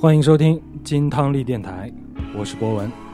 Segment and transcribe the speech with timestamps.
[0.00, 1.92] 欢迎收听金汤力电台，
[2.34, 3.09] 我是博文。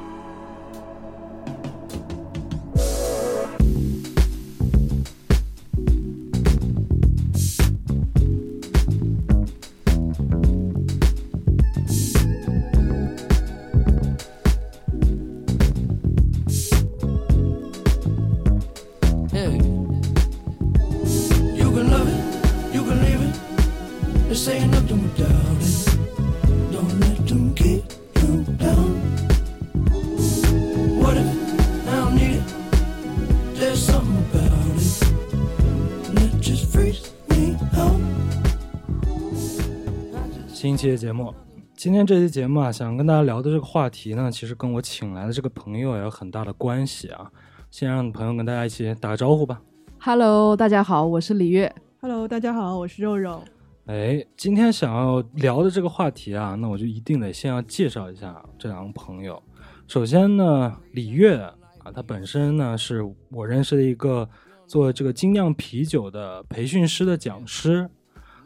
[42.06, 47.28] 天这期节目啊，想跟大家聊的这个话题呢，其实跟我请来的这个朋友也有很大的关系啊。
[47.68, 49.60] 先让朋友跟大家一起打个招呼吧。
[49.98, 51.74] Hello，大家好，我是李月。
[52.00, 53.42] Hello，大家好，我是肉肉。
[53.86, 59.42] 哎，今天想要聊的这个话题啊，那我就一定得先要介绍一下这两个朋友。
[59.88, 61.36] 首先呢，李月
[61.82, 64.28] 啊，他本身呢是我认识的一个
[64.68, 67.90] 做这个精酿啤酒的培训师的讲师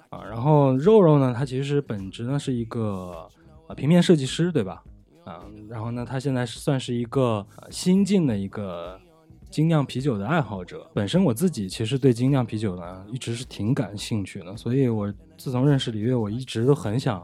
[0.09, 0.25] 啊。
[0.25, 3.29] 然后肉肉呢，他其实本职呢是一个
[3.71, 4.83] 啊平面设计师，对吧？
[5.25, 9.01] 啊，然后呢，他现在是算是一个、呃新晋的一个
[9.49, 10.91] 精酿啤酒的爱好者。
[10.93, 17.21] 本身我自己其实对精酿啤酒呢一直是挺感兴趣的，所以我自从认识李月，我一直都很想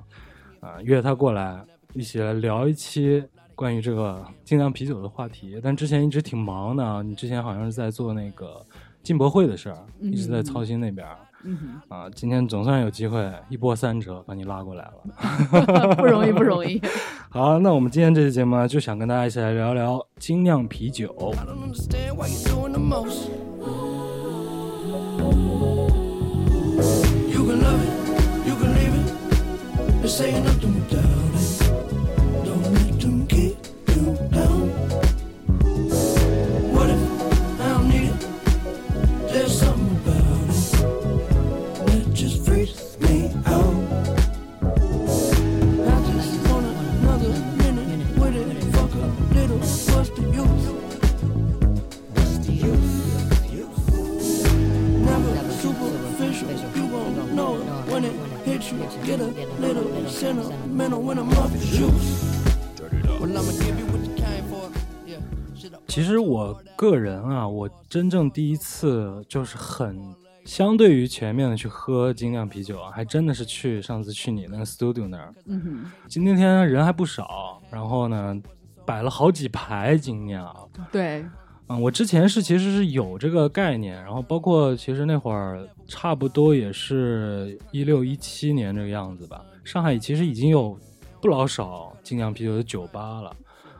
[0.61, 3.23] 啊、约他过来一起来聊一期
[3.55, 5.59] 关于这个精酿啤酒的话题。
[5.61, 8.65] 但之前一直挺忙的啊，你之前好像是在做那个
[9.03, 11.19] 进博会的事儿，一直在操心那边儿。
[11.45, 15.95] 嗯，啊，今天总算有机会一波三折把你拉过来了。
[15.97, 16.81] 不容易，不容易。
[17.31, 21.15] 好，那我们今天这期节目呢，就想跟大家一起来聊聊精酿啤酒。
[58.75, 59.04] Hits you.
[59.04, 62.25] Get a little sentimental when I'm off the juice.
[63.21, 64.71] Well, I'ma give you what you came for.
[65.06, 65.21] Yeah,
[65.54, 65.82] shit up.
[65.87, 78.37] 其实我个人啊，我真正第一次就是很相对于前面的去喝精酿啤酒啊，还真的是去上次去你那个 studio 那儿，嗯哼，今天天人还不少，然后呢
[78.84, 80.55] 摆了好几排精酿。
[80.93, 81.25] 对，
[81.69, 89.44] 嗯，我之前是其实是有这个概念，然后包括其实那会儿差不多也是一六一七年这个样子吧。
[89.65, 90.78] 上海其实已经有
[91.21, 93.34] 不老少精酿啤酒的酒吧了，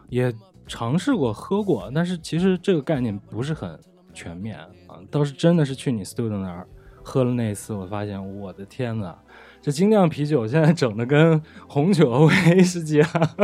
[0.09, 0.35] 也
[0.67, 3.79] 尝试过喝过，但是其实这个概念不是很
[4.13, 4.59] 全面
[4.89, 4.99] 啊。
[5.09, 6.67] 倒是真的是去你 student 那儿
[7.05, 9.15] 喝了那一次，我发现我的天呐，
[9.63, 13.37] 这精酿啤酒现在整的跟红酒、 威士忌啊，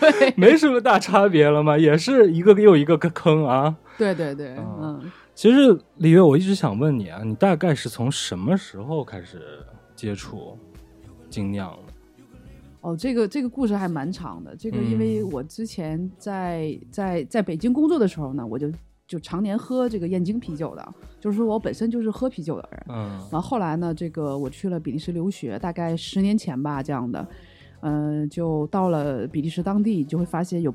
[0.00, 3.76] 对，没什么大差别了嘛，也是一个又一个个坑啊。
[3.96, 9.40] 对，对，对，嗯嗯，其实李月，我一直想问你啊，你大概是从什么时候开始
[9.94, 10.58] 接触
[11.30, 11.92] 精酿的？
[12.80, 14.54] 哦，这个这个故事还蛮长的。
[14.56, 18.70] 这个因为嗯我之前在在在北京工作的时候呢，我就
[19.06, 22.86] 就常年喝这个燕京啤酒的，就是说我本身就是喝啤酒的人。
[22.88, 27.26] 嗯然后后来呢，这个我去了比利时留学，大概十年前吧，这样的，
[27.80, 30.74] 嗯、就到了比利时当地，就会发现有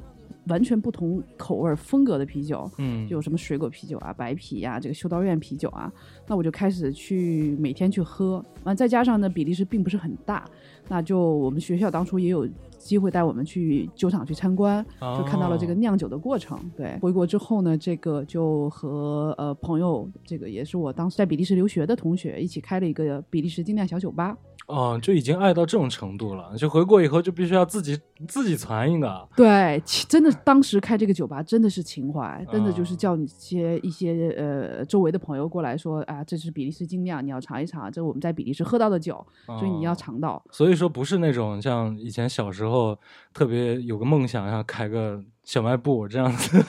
[0.49, 5.91] 完全不同口味儿风格的啤酒，嗯，就有什么水果啤酒啊、白啤呀、这个修道院啤酒啊，
[6.27, 8.43] 那我就开始去每天去喝。
[8.63, 10.45] 完，再加上呢，比利时并不是很大，
[10.87, 14.85] 那就我们学校当初也有机会带我们去酒厂去参观，
[15.17, 16.59] 就看到了这个哦酿酒的过程。
[16.75, 24.37] 对，回国之后呢，这个就和呃朋友，这个也是我当时在比利时留学的同学一起开了一个比利时精酿小酒吧。
[24.69, 29.27] 哦，就已经爱到这种程度了，就回国以后就必须要自己自己攒一个。
[29.35, 40.41] 对，真的当时开这个酒吧真的是情怀，真的就是啊叫你些一些呃周围的朋友过来说啊，这是比利时精酿，你要尝一尝，这是我们在比利时喝到的酒，所以你要哦尝到。
[40.51, 42.95] 所以说不是那种像以前小时候
[43.33, 46.63] 特别有个梦想，要开个小卖部这样子，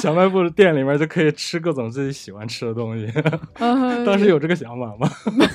[0.00, 3.06] 小卖部的店里面就可以吃各种自己喜欢吃的东西。
[3.60, 5.06] 呃当时有这个想法吗？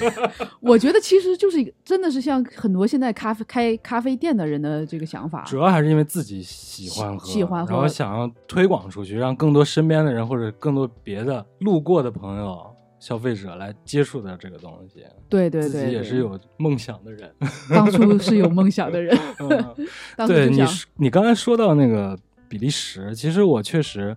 [0.61, 5.43] 我觉得其实就是真的是像很多现在咖啡开咖啡店的人的这个想法。
[5.47, 12.63] 主要还是因为自己喜欢喝，喜喜欢喝然后想要推广出去，让更多身边的人或者更多别的路过的朋友
[13.00, 17.34] 消费者来接触到这个东西，对对自己也是有梦想的人。
[17.69, 19.18] 当初是有梦想的人，
[20.28, 20.62] 对你
[20.96, 22.18] 你刚才说到那个
[22.48, 24.16] 比利时，其实我确实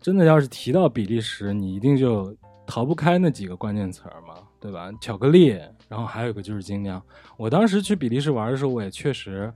[0.00, 2.34] 真的要是提到比利时，你一定就
[2.66, 4.90] 逃不开那几个关键词儿嘛，对吧？
[5.00, 7.02] 巧克力，然后还有一个就是精酿。
[7.36, 9.52] 我当时去比利时玩的时候，我也确实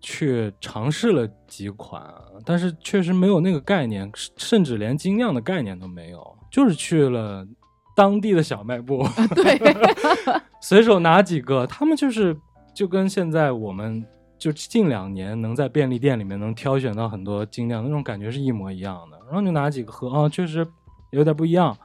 [0.00, 2.02] 去尝试了几款，
[2.44, 7.46] 但是确实没有那个概念，甚至连精酿的概念都没有，就是去了
[8.00, 9.06] 当地的小卖部。
[9.36, 9.60] 对，
[10.62, 12.34] 随手拿几个，他们就是
[12.74, 14.02] 就跟现在我们
[14.38, 20.66] 就近两年能在便利店里面能挑选到很多精酿那种感觉是一模一样的，然后就拿几个喝啊，确实
[21.10, 21.76] 有点不一样，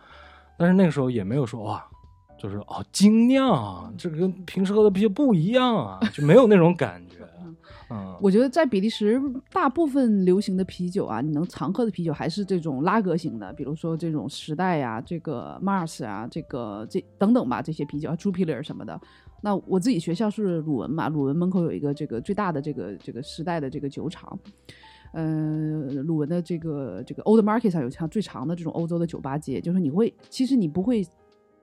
[0.57, 1.85] 但是那个时候也没有说哇，
[2.39, 7.17] 就是哦精酿这个跟平时喝的啤酒不一样啊，就没有那种感觉，
[7.90, 9.22] 嗯，我觉得在比利时，
[9.52, 19.00] 大部分流行的啤酒啊，你能常喝的啤酒还是这种拉格型的，比如说这种时代呀、这个 Mars 啊，这个这等等吧，这些啤酒啊，Jupiler 什么的。
[19.42, 24.38] 那我自己学校是鲁文嘛，鲁文门口有一个这个最大的这个这个时代的这个酒厂。
[25.14, 31.08] 呃，鲁文的这个这个 Old Market 上有条最长的这种欧洲的酒吧街，就是你会，其实你不会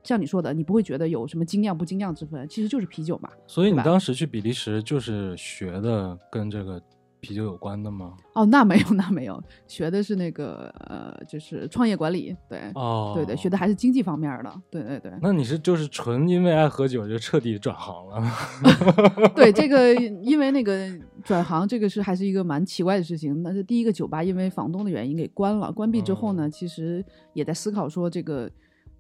[0.03, 3.31] 像你说的，你不会觉得有什么精酿不精酿之分，其实就是啤酒嘛。
[3.47, 6.83] 所以你当时去比利时就是学的跟这个
[7.21, 8.17] 啤酒有关的吗？
[8.35, 18.29] 哦，那没有，那没有，学的是那个呃，就是创业管理，对，哦，对对，学的还是经济方面的，对对对，那你是就是纯因为爱喝酒就彻底转行了？
[19.37, 20.91] 对这个，因为那个
[21.23, 23.41] 转行，这个是还是一个蛮奇怪的事情。
[23.45, 27.05] 那是第一个酒吧因为房东的原因给关了，关闭之后呢，其实
[27.35, 28.51] 也在思考说这个。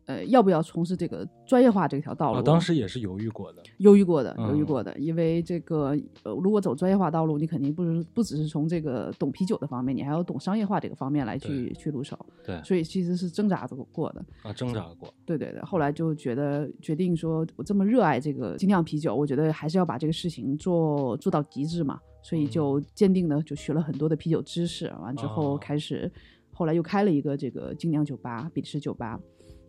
[0.06, 2.38] 呃，要不要从事这个专业化这条道路？
[2.38, 3.62] 我当时也是犹豫过的。
[3.78, 14.25] 犹豫过的，犹豫嗯过的，因为这个呃，如果走专业化道路，你肯定不是不只是从这个懂啤酒的方面，你还要懂商业化这个方面来去去入手，对所以其实是挣扎着过的。
[14.43, 15.12] 啊，挣扎过。
[15.25, 26.10] 对对对，后来就觉得决定说，我这么热爱这个精酿啤酒，我觉得还是要把这个事情做做到极致嘛，所以就坚定的就学了很多的啤酒知识，完之后哦开始，
[26.52, 29.20] 后来又开了一个这个精酿酒吧，比利时酒吧。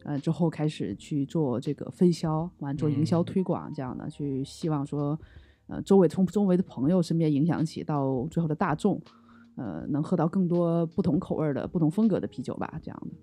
[0.04, 5.18] 呃，之后开始去做这个分销，完做营销嗯推广，这样的、去希望说，
[5.68, 9.02] 呃，周围从周围的朋友身边影响起到最后的大众，
[9.56, 13.18] 呃，能喝到更多不同口味儿的、不同风格的啤酒吧，这样的。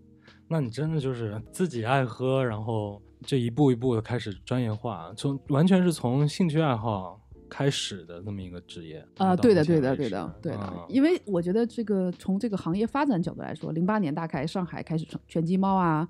[0.49, 10.73] 那你真的就是自己爱喝，然后这一步一步的开始专业化，从完全是从兴趣爱好开始的那么一个职业啊、到对的，对的，对的，对的。
[10.73, 16.09] 嗯因为我觉得这个从这个行业发展角度来说，零八年大概上海开始全全鸡猫啊，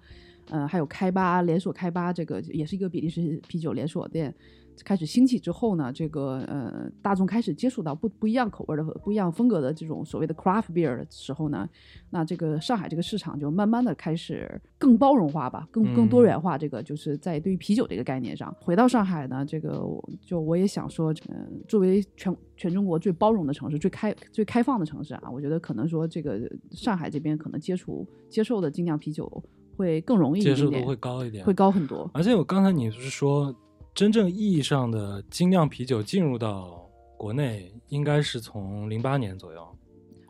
[0.50, 4.34] 呃，还有开吧连锁开吧，这个也是一个比利时啤酒连锁店。
[4.82, 11.68] 开始兴起之后呢，这个呃大众开始接触到不不一样口味的、不一样风格的这种所谓的 craft beer 的时候呢，
[12.08, 16.56] 那这个上海这个市场就慢慢的开始更包容化吧，更更多嗯元化。
[16.56, 29.30] 这个就是在对于啤酒这个概念上，回到上海呢，这个我就我也想说，嗯、作为全全中国最包容的城市、最开最开放的城市啊，我觉得可能说这个上海这边可能接触接受的精酿啤酒
[29.76, 32.10] 会更容易接受度会高一点，会高很多。
[32.12, 33.54] 而且我刚才你不是说，
[33.94, 39.66] 真正意义上的精酿啤酒进入到国内，应该是从零八年左右，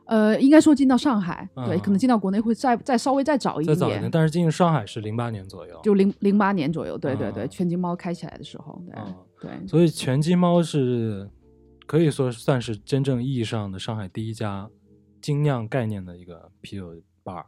[0.06, 5.78] 呃，应该说进到上海，对，嗯可能进到国内会再再稍微再早一点，再早一点，但是进入上海是零八年左右。
[5.82, 11.30] 就零零八年左右，对对对，嗯全金猫开起来的时候，对、嗯对，所以全金猫是
[11.86, 14.68] 可以说算是真正意义上的上海第一家
[15.20, 17.44] 精酿概念的一个啤酒 bar。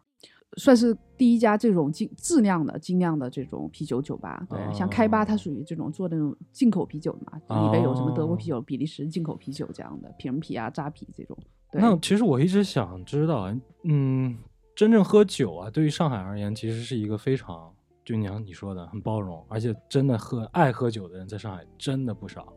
[0.58, 4.46] 算是第一家这种精质量的精酿的这种啤酒酒吧。
[4.50, 11.36] 对，像开吧它属于这种做那种进口啤酒的嘛，就里边有什么德国啤酒、比利时进口啤酒这样的瓶啤啊、扎啤这种。
[11.70, 13.50] 对那其实我一直想知道，
[13.84, 14.36] 嗯，
[14.76, 17.72] 真正喝酒啊，对于上海而言，其实是一个非常，
[18.04, 22.52] 就你像你说的，很包容，而且真的喝爱喝酒的人在上海真的不少。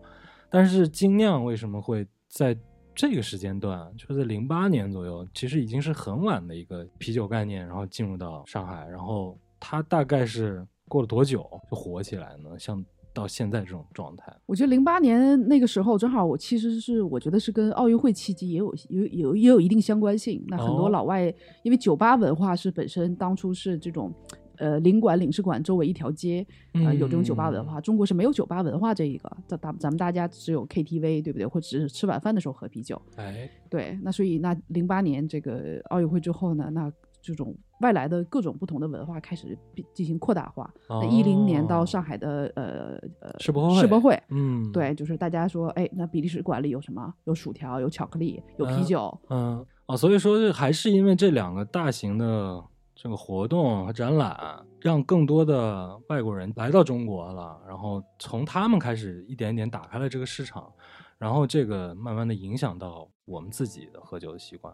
[0.49, 2.57] 但是精酿为什么会在
[2.95, 12.57] 这个时间段，就在零八年左右，其实已经是很晚的一个啤酒概念，然后进入到上海，然后它大概是过了多久就火起来呢？
[12.57, 12.83] 像
[13.13, 20.43] 到现在这种状态，我觉得零八年那个时候，正好我其实是我觉得是跟奥运会契机也有有有也有一定相关性。
[20.47, 21.23] 那很多哦老外、
[21.63, 24.13] 因为酒吧文化是本身当初是这种。
[24.57, 27.81] 呃，领馆、领事馆周围一条街，呃，有这种酒吧文嗯化。
[27.81, 31.45] 中国是没有酒吧文化这一个，咱咱咱们大家只有 KTV，对不对？
[31.45, 33.01] 或者只是吃晚饭的时候喝啤酒。
[33.15, 40.71] 哎，对，那所以那零八年这个奥运会之后呢，那这种外来的各种不同的文化开始进进行扩大化。
[40.87, 47.13] 那一零年到哦上海的呃呃世博会世博会，嗯，对，就是大家说，哎，那比利时馆里有什么？
[47.23, 49.19] 有薯条，有巧克力，有啤嗯酒。
[49.29, 52.63] 嗯，哦，所以说这还是因为这两个大型的
[52.95, 60.71] 这个活动和展览，让更多的外国人来到中国了，然后从他们开始一点一点打开了这个市场，
[61.17, 64.73] 然后这个慢慢的影响到我们自己的喝酒的习惯。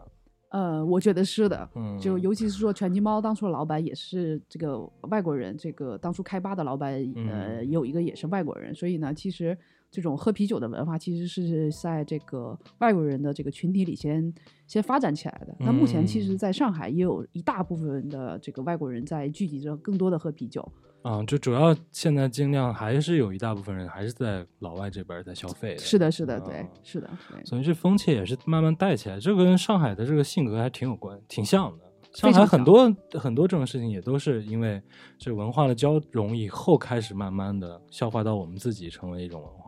[0.50, 4.78] 呃，我觉得是的，嗯，就尤其是说全金猫当初的老板也是这个
[5.10, 6.92] 外国人，这个当初开吧的老板
[7.26, 9.58] 呃嗯有一个也是外国人，所以呢，其实
[9.92, 14.32] 这种喝啤酒的文化其实是在这个外国人的这个群体里先
[14.66, 15.54] 先发展起来的。
[15.60, 20.66] 那目前其实嗯在上海也有一大部分的这个外国人在聚集着更多的喝啤酒。
[21.02, 25.78] 啊，就主要现在尽量还是有一大部分人还是在老外这边在消费的。
[25.78, 27.44] 是的，是的，对啊，是的，对。
[27.44, 31.84] 所以这风气也是慢慢带起来，这跟上海的这个性格还挺有关，挺像的。
[32.12, 34.80] 上海很多很多这种事情也都是因为
[35.18, 39.61] 这文化的交融以后，开始慢慢的消化到我们自己，成为一种文化了。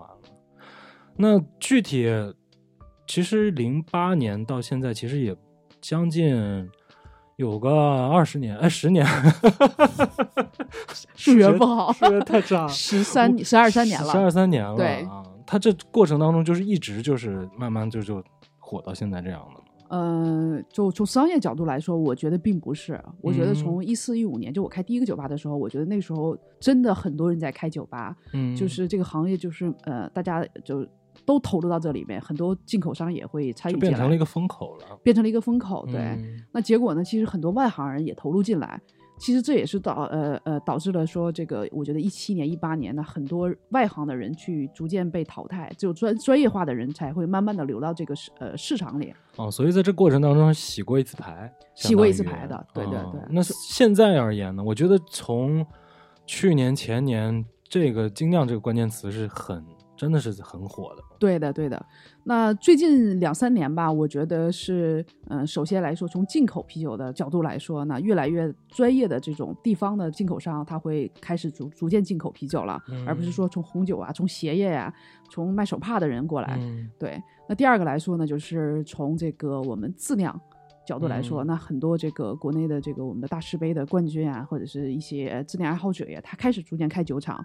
[1.16, 2.08] 那具体
[3.06, 5.36] 其实零八年到现在，其实也
[5.80, 6.68] 将近
[7.36, 7.70] 有个
[8.08, 9.06] 二十年，哎，十年，
[11.14, 15.22] 数学不好数学太差了， 十三、十二三年了十二，三年了对啊。
[15.46, 18.22] 他这过程当中就是一直就是慢慢就就
[18.58, 19.60] 火到现在这样的嘛。
[19.90, 22.98] 呃，就从商业角度来说，我觉得并不是。
[23.20, 30.84] 我觉得嗯从一四一五年，就我开第一个酒吧的时候，我觉得那时候真的很多人在开酒吧，嗯，就是这个行业就是呃，大家就
[31.26, 34.98] 都投入到这里面，很多进口商也会参与进来，变成了一个风口了。
[35.02, 35.86] 变成了一个风口。
[35.86, 38.80] 对，嗯那结果呢，其实很多外行人也投入进来。
[39.16, 49.14] 其实这也是导呃呃导致了说这个，我觉得一七年、一八年呢，很多外行的人去逐渐被淘汰，只有专专业化的人才会慢慢的流到这个市呃市场里。
[49.36, 55.64] 哦，所以在这过程当中洗过一次牌，洗过一次牌的对对哦对那现在而言呢，我觉得从
[56.26, 59.64] 去年前年这个“精酿”这个关键词是很
[60.04, 61.02] 真的是很火的。
[61.18, 61.86] 对的，对的。
[62.24, 74.92] 那最近两三年吧，我觉得是，嗯、首先来说，从进口啤酒的角度来说那，越来越专业的这种地方的进口商，他会开始逐逐渐进口啤酒了，而不是嗯说从红酒啊、从鞋业呀、
[75.30, 76.58] 从卖手帕的人过来。
[76.60, 77.18] 嗯对，
[77.48, 80.38] 那第二个来说呢，就是从这个我们自酿
[80.86, 87.42] 角度来说，嗯那很多这个国内的这个我们的大师杯的冠军啊，或者是一些质量爱好者呀，他开始逐渐开酒厂，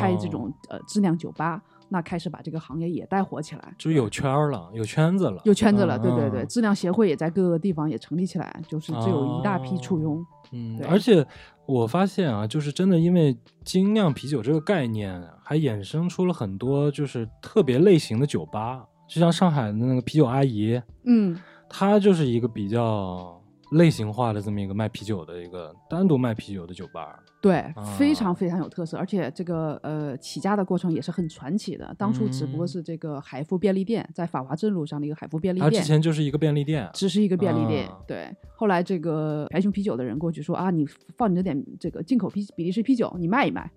[0.00, 3.74] 开这哦种呃质量酒吧，那开始把这个行业也带火起来。
[3.78, 10.24] 就有圈儿了，有圈子了，有圈子了，嗯对对对，嗯质量协会也在各个地方也成立起来，就是就有一大批簇拥。
[10.52, 11.26] 嗯，而且
[11.66, 21.36] 我发现啊，就是真的因为精酿啤酒这个概念，还衍生出了很多就是特别类型的酒吧，就像上海的那个啤酒阿姨，嗯，
[21.68, 23.40] 她就是一个比较
[23.72, 27.18] 类型化的这么一个卖啤酒的一个单独卖啤酒的酒吧。
[27.40, 31.94] 对，啊非常非常有特色，而且这个呃起家的过程也是很传奇的。
[31.96, 35.82] 当初只不过嗯是这个海富便利店，在法华镇路上的一个海富便利它之。
[35.82, 38.34] 前就是一个便利店，只是一个便利店，啊对。
[38.56, 40.84] 后来这个白熊啤酒的人过去说啊，你
[41.16, 43.70] 放你这点这个进口啤比利时啤酒，你卖一卖。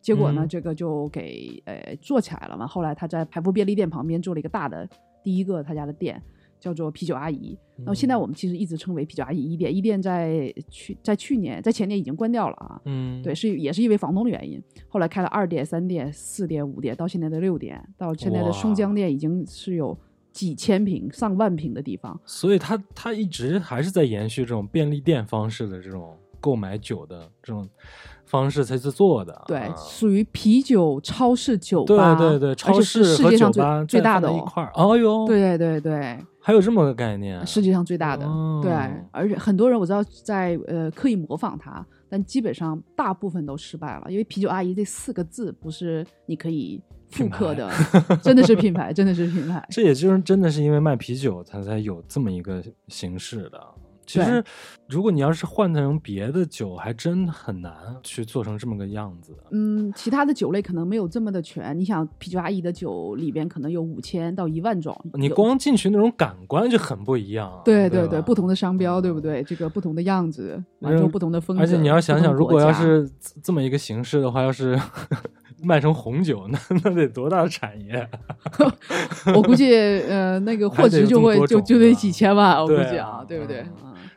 [0.00, 2.66] 结果呢，嗯这个就给呃做起来了嘛。
[2.66, 4.88] 后来他在海富便利店旁边做了一个大的
[5.22, 6.20] 第一个他家的店，
[6.62, 7.58] 叫做啤酒阿姨。
[7.78, 12.80] 那么现在嗯我们其实一直称为啤酒阿姨一店，一店在去在去年在前年已经关掉了啊。
[12.84, 14.62] 嗯，对，是也是因为房东的原因。
[14.88, 19.98] 后来开了二店、三店、四店、五店，到现在的六店，到现在的松江店已经是有
[20.30, 22.18] 几千平、上万平的地方。
[22.24, 27.68] 所以它它一直还是在延续这种便利店方式的这种购买酒的这种
[28.24, 29.44] 方式才是做的啊。
[29.48, 34.70] 对，属于啤酒超市酒吧，对对，对超市和世界上最酒吧最大的一块儿。
[34.74, 38.26] 哦哟，，对对对，还有这么个概念，世界上最大的。
[38.60, 46.80] 对哦，而且很多人我知道在呃刻意模仿它，但基本上大部分都失败了，因为啤酒阿姨这四个字不是你可以
[47.10, 47.70] 复刻的，
[48.20, 49.64] 真的是品牌，真的是品牌。
[49.70, 53.60] 这也就是真的是因为卖啤酒，它才有这么一个形式的。
[54.12, 54.44] 其实，
[54.88, 59.34] 如果你要是换成别的酒，还真很难去做成这么个样子。
[59.50, 61.78] 嗯，其他的酒类可能没有这么的全。
[61.78, 67.60] 你想，啤酒阿姨的酒里边可能有五千到一万种，你光进去那种感官就很不一样。
[67.64, 69.42] 对对对，吧不同的商标，对不对？
[69.44, 71.62] 这个不同的样子，完之后不同的风格。
[71.62, 74.78] 而且你要想想，如果要是这这么一个形式的话，要是
[75.64, 78.08] 卖成红酒，那 那得多大的产业？
[79.34, 83.64] 我估计呃那个货值就会就就得几千万，我估计啊对不对？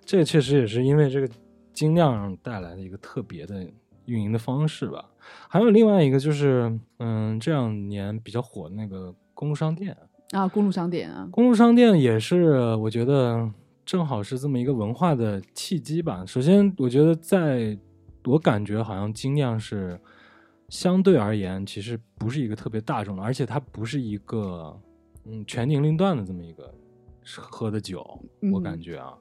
[0.06, 1.28] 这个确实也是因为这个
[1.74, 3.68] 精酿带来的一个特别的
[4.06, 5.04] 运营的方式吧。
[5.50, 9.98] 还有另外一个就是，嗯，这两年比较火的那个公路商店，
[10.32, 13.52] 啊，公路商店啊，公路商店也是我觉得
[13.84, 16.24] 正好是这么一个文化的契机吧。
[16.26, 17.78] 首先，我觉得在
[18.26, 20.00] 我感觉好像精酿是
[20.70, 24.80] 相对而言，其实不是一个特别大众的，而且它不是一个
[25.26, 26.72] 嗯全年龄段的这么一个
[27.24, 28.20] 喝的酒，
[28.54, 29.14] 我感嗯觉啊，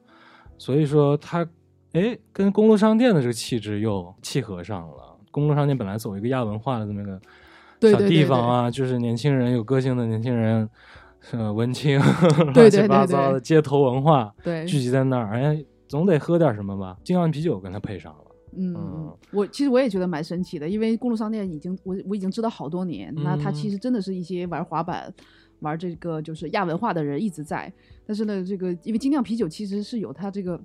[0.57, 1.47] 所以说它
[1.93, 5.17] 哎，跟公路商店的这个气质又契合上了。
[5.31, 7.19] 公路商店本来走一个亚文化的这么一个小地
[7.79, 10.69] 对对对方啊，就是年轻人有个性的年轻人，
[11.31, 11.99] 呃，文青，
[12.53, 16.97] 对乱七八糟的街头文化对，聚集在那儿，哎，总得喝点什么吧？
[17.03, 18.19] 精酿啤酒跟它配上了。
[18.57, 25.13] 嗯嗯，我其实我也觉得蛮神奇的，因为公路商店已经我我已经知道好多年，那它嗯其实真的是一些玩滑板、
[25.65, 27.71] 玩这个就是亚文化的人一直在，
[28.05, 30.57] 但是呢，这个因为精酿啤酒其实是有它这个。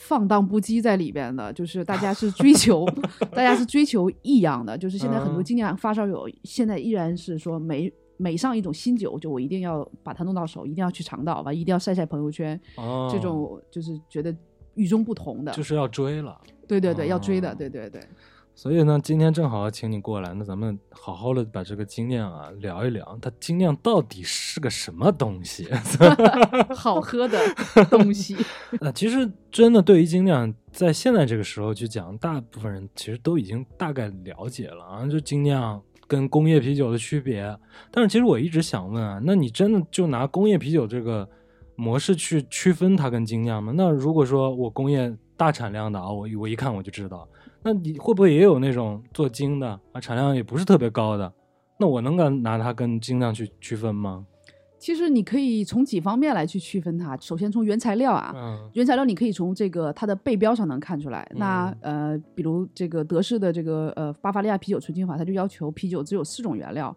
[0.00, 2.86] 放荡不羁在里边的，就是大家是追求，
[3.34, 14.32] 大家是追求异样的，就是现在很多嗯精酿发烧友现在依然是说每每上一种新酒，就我一定要把它弄到手，一定要去尝到，完一定要晒晒朋友圈，哦，这种就是觉得
[14.74, 16.40] 与众不同的，就是要追了。
[16.68, 18.00] 对对对，要追的，哦对对对。
[18.58, 25.68] 所以呢，今天正好请你过来，那咱们好好的把这个精酿啊聊一聊，它精酿到底是个什么东西？
[26.74, 27.38] 好喝的
[27.88, 28.36] 东西。
[28.82, 37.56] 那其实真的对于精酿，在现在这个时候去讲，大部分人其实都已经大概了解了啊，就精酿跟工业啤酒的区别。
[37.92, 41.28] 但是其实我一直想问啊，那你真的就拿工业啤酒这个
[41.76, 43.72] 模式去区分它跟精酿吗？
[43.76, 47.28] 那如果说我工业大产量的啊，我我一看我就知道，
[47.62, 51.32] 那你会不会也有那种做精的啊，产量也不是特别高的？
[51.78, 54.26] 那我能敢拿它跟精酿去区分吗？
[54.78, 57.16] 其实你可以从几方面来去区分它。
[57.16, 61.28] 首先从原材料啊，嗯原材料你可以从这个它的背标上能看出来。
[61.34, 66.96] 那呃，比如这个德式的这个呃巴伐利亚啤酒纯净法，它就要求啤酒只有四种原料，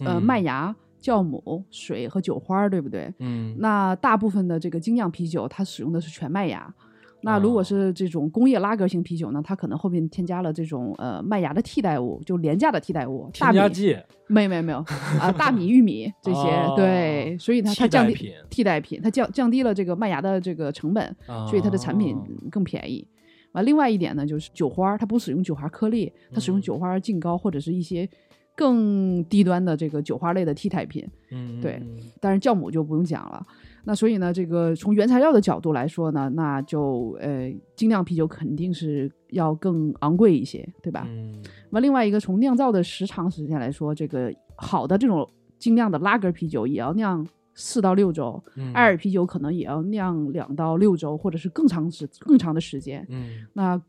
[0.00, 3.12] 呃，嗯麦芽、酵母、水和酒花儿，对不对？
[3.18, 6.74] 嗯那大部分的这个精酿啤酒，它使用的是全麦芽。
[7.22, 13.96] 那如果哦是这种工业拉格型啤酒呢，它可能后面添加了这种呃麦芽的替代物，就廉价的替代物，大米添加剂
[14.26, 14.78] 没有没有没有
[15.20, 21.16] 啊，大米、玉米这些，哦对，所以它它降低品替代品，它降降低了这个麦芽的这个成本，
[21.48, 23.06] 所以它的产品哦更便宜。
[23.52, 28.08] 完，另外一点呢，就是酒花儿，它不使用酒花颗粒，它使用嗯酒花净膏或者是一些
[28.54, 31.06] 更低端的这个酒花类的替代品。
[31.32, 31.82] 嗯对
[32.20, 33.44] 但是酵母就不用讲了。
[33.84, 41.06] 那所以呢，这个从原材料的角度来说呢，那就呃精酿啤酒肯定是要更昂贵一些，对吧？
[41.08, 53.06] 嗯那另外一个从酿造的时长时间来说，这个好的这种精酿的拉格啤酒也要酿四到六周，嗯艾尔啤酒可能也要酿两到六周，或者是更长时更长的时间。
[53.08, 53.80] 嗯，那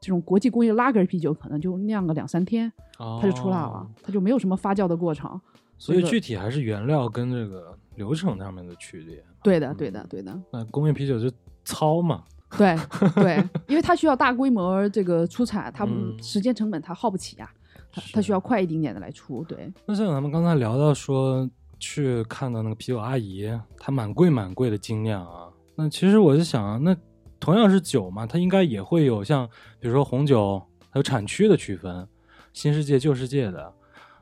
[0.00, 5.40] 这种国际工业拉格啤酒可能就酿个两三天，它就出来了哦，它就没有什么发酵的过程。
[5.78, 9.22] 所以具体还是原料跟这个流程上面的区别。
[9.42, 10.38] 对的，对的，对的。
[10.52, 11.30] 那工业啤酒就
[11.64, 12.24] 糙嘛，
[12.56, 12.76] 对
[13.16, 15.86] 对， 因为它需要大规模这个出产，它
[16.22, 17.50] 时间成本它耗不起呀、
[17.92, 19.42] 它它需要快一点点的来出。
[19.44, 25.48] 对，那像咱们刚才聊到说去看到那个啤酒阿姨，她蛮贵蛮贵的精酿啊。
[25.74, 26.96] 那其实我就想啊，那
[27.38, 29.46] 同样是酒嘛，它应该也会有像
[29.78, 30.58] 比如说红酒，
[30.90, 32.08] 还有产区的区分，
[32.52, 33.72] 新世界旧世界的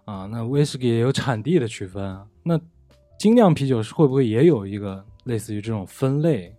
[0.05, 0.27] 啊。
[0.27, 2.19] 那威士忌也有产地的区分。
[2.43, 2.59] 那
[3.19, 6.55] 精酿啤酒是会不会也有一个类似于这种分类？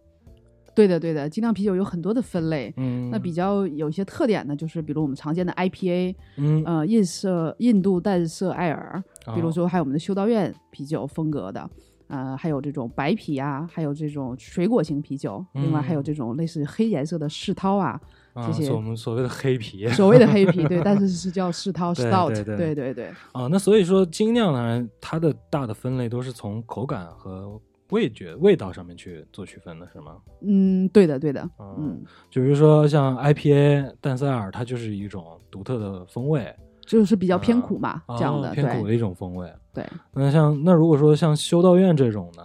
[0.74, 1.30] 对的，对的。
[1.30, 9.02] 精酿啤酒有很多的分类，嗯，那比较有一些特点呢，就是比如我们常见的 IPA，嗯，呃，印色印度淡色艾尔，
[9.34, 11.70] 比如哦说还有我们的修道院啤酒风格的，
[12.08, 18.02] 呃，还有这种白啤啊，还有这种水果型啤酒，另外还有嗯这种类似黑颜色的世涛啊，啊，
[18.36, 23.48] 这些是我们所谓的黑啤所谓的黑啤，对，但是是叫世涛 Stout，对对对啊。
[23.50, 27.60] 那所以说精酿呢，它的大的分类都是从口感和
[27.92, 30.18] 味觉、味道上面去做区分的，是吗？
[30.42, 36.54] 嗯，对的对的，嗯嗯，就比如说像 IPA 淡塞尔，它就是一种独特的风味，
[36.86, 39.50] 就是比较偏啊苦嘛，这样的，哦偏苦的一种风味。
[39.74, 39.88] 对。
[40.12, 42.44] 那像那如果说像修道院这种呢，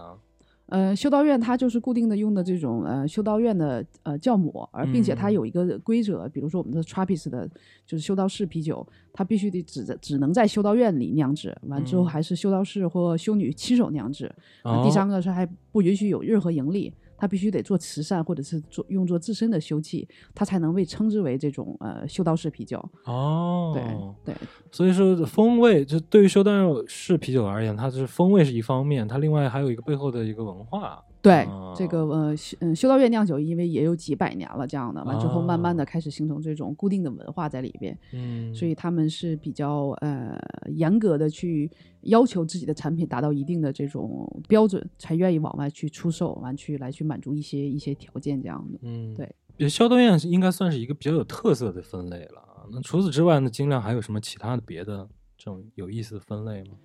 [0.71, 5.33] 呃，修道院它就是固定的用的这种呃修道院的呃酵母，而并且它嗯。
[5.33, 7.45] 有一个规则，比如说我们的 Trappist 的，
[7.85, 12.05] 就是修道士啤酒，它必须得只在只能在修道院里酿制，完之后嗯。
[12.05, 14.33] 还是修道士或修女亲手酿制。
[14.81, 22.83] 第三个是还不允许有任何盈利，它必须得做慈善或者是做用作自身的休憩，它才能被称之为这种呃修道士啤酒。
[23.05, 24.35] 哦，对对
[24.71, 30.99] 所以说风味，就对于修道院式啤酒而言，它是风味是一方面，它另外还有一个背后的一个文化。
[31.21, 37.97] 对，哦这个呃修嗯修道院酿酒，因为也有几百年了这样的，完之后慢慢哦的开始形成这种固定的文化在里边。
[38.13, 40.35] 嗯，所以他们是比较呃
[40.69, 41.69] 严格的去
[42.01, 48.79] 要求自己的产品达到一定的这种标准，才愿意往外去出售，完去来去满足一些一些条件这样的。
[48.81, 52.65] 嗯，对对，修道院应该算是一个比较有特色的分类了啊。
[52.71, 55.07] 那除此之外呢，精酿还有什么其他的别的
[55.37, 56.75] 这种有意思的分类吗？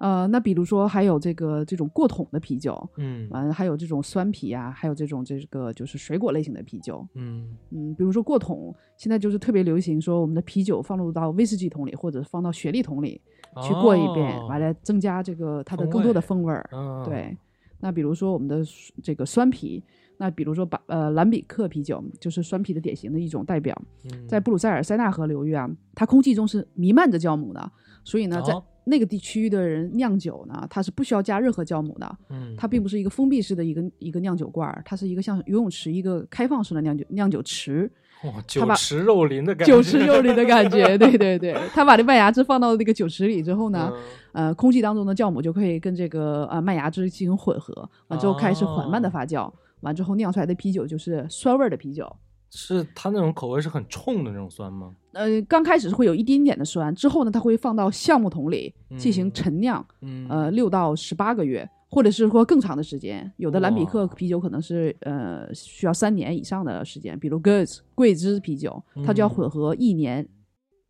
[0.00, 3.28] 呃，那比如说还有这个这种过桶的啤酒，嗯。
[3.30, 7.54] 完了还有这种酸啤啊，还有这种这个就是水果类型的啤酒，嗯。
[7.68, 13.20] 嗯，比如说过桶，现在就是特别流行说我们的啤酒放入到威士忌桶里，或者放到雪莉桶里
[13.62, 14.46] 去过一遍，哦。
[14.48, 16.66] 完了增加这个它的更多的风味儿。
[16.72, 17.36] 嗯对，
[17.78, 18.62] 那比如说我们的
[19.02, 19.84] 这个酸啤，
[20.16, 23.78] 那比如说把呃兰比克啤酒就是酸啤的典型的一种代表，
[24.10, 24.26] 嗯。
[24.26, 27.70] 在布鲁塞尔塞纳河流域啊，它空气中是弥漫着酵母的，
[28.02, 32.54] 所以呢，在哦那个地区的人酿酒呢，它是不需要加任何酵母的，嗯。
[32.56, 37.90] 它并不是一个封闭式的一个一个酿酒罐儿，它是一个像游泳池一个开放式的酿酒酿酒池，
[38.24, 44.00] 哇酒把池肉林的感觉，酒池肉林的感觉，对对对，他把这麦芽汁放到那个酒池里之后呢，嗯。
[44.32, 49.10] 呃，空气当中的酵母就可以跟这个呃麦芽汁进行混合，完之后开始缓慢的哦。
[49.10, 52.08] 发酵，完之后酿出来的啤酒就是酸味儿的啤酒。
[52.50, 54.94] 是它那种口味是很冲的那种酸吗？
[55.12, 63.30] 呃，刚开始是会有一丁点的酸，之后呢，它会放到橡木桶里进行嗯陈酿，嗯呃，六到十八个月，或者是说更长的时间。
[63.36, 70.28] 有的兰比克啤酒可能是呃需要三年以上的时间，比如 Goods 桂枝啤酒，它就要嗯混合一年、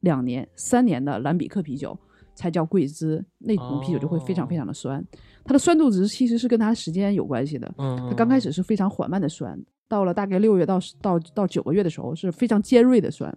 [0.00, 1.98] 两年、三年的兰比克啤酒。
[2.32, 5.04] 才叫桂枝，那种啤酒就会非常非常的酸，
[5.44, 7.70] 它的酸度值其实是跟它时间有关系的。
[7.76, 9.60] 嗯，它刚开始是非常缓慢的酸，
[9.90, 13.36] 到了大概六月到十到到九个月的时候是非常尖锐的酸，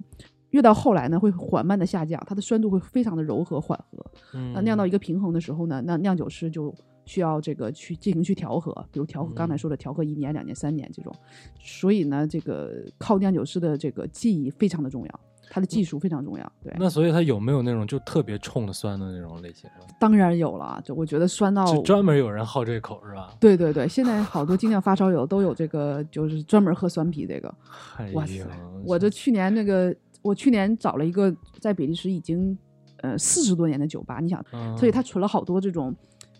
[0.51, 4.05] 越到后来呢会缓慢的下降，它的酸度会非常的柔和缓和。
[4.35, 6.71] 嗯那酿到一个平衡的时候呢，那酿酒师就
[7.05, 11.11] 需要这个去进行去调和，比如调和刚才嗯说的调和一年、两年、三年这种。
[11.59, 15.19] 所以呢，这个靠酿酒师的这个技艺非常的重要，
[15.53, 16.51] 他的技术非常重要。
[16.63, 19.69] 对，那所以它有没有那种就特别冲的酸的那种类型？
[19.99, 23.31] 当然有了，就我觉得酸到就专门有人好这口是吧？
[23.39, 27.53] 对对对，现在好多精酿发烧友都有这个，就是专门喝酸啤这个。
[27.97, 28.43] 哎哇塞，
[28.83, 32.57] 我这去年那个，我去年找了一个在比利时已经
[33.01, 35.95] 呃四十多年的酒吧，你想，嗯所以他存了好多这种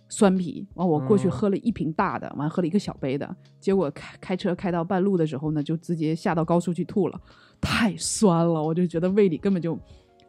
[0.09, 0.65] 酸啤。
[0.73, 7.21] 完，我过去嗯喝了一瓶大的，完喝了一个小杯的，结果开开车开到半路的时候呢，就直接下到高速去吐了，
[7.63, 9.79] 太酸了，我就觉得胃里根本就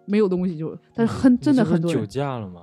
[0.07, 2.63] 没有东西就，但是很你真的很多酒，驾了吗？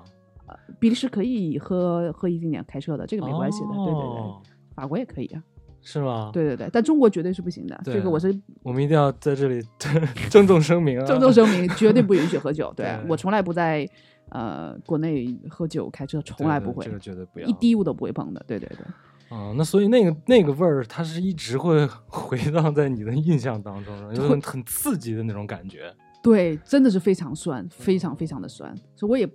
[0.80, 4.42] 比利时可以喝喝一丁点开车的，这个没关系的，对对对，哦
[4.74, 5.44] 法国也可以啊，
[5.82, 9.62] 是吗？，对对对，但中国绝对是不行的，这个我是我们一定要在这里
[10.30, 11.06] 郑重声明啊！
[11.06, 12.72] 郑重声明，绝对不允许喝酒。
[12.76, 13.88] 对对我从来不在
[14.30, 18.44] 呃国内喝酒开车，从来不会，这个绝对不要一滴我都不会碰的。
[18.48, 18.86] 对对对，
[19.32, 25.91] 啊、那所以那个那个味儿，它是一直会 回荡在你的印象当中的，有很很刺激的那种感觉。
[26.22, 28.76] 对，真的是非常酸，非常非常的酸。
[28.96, 29.26] 所以我也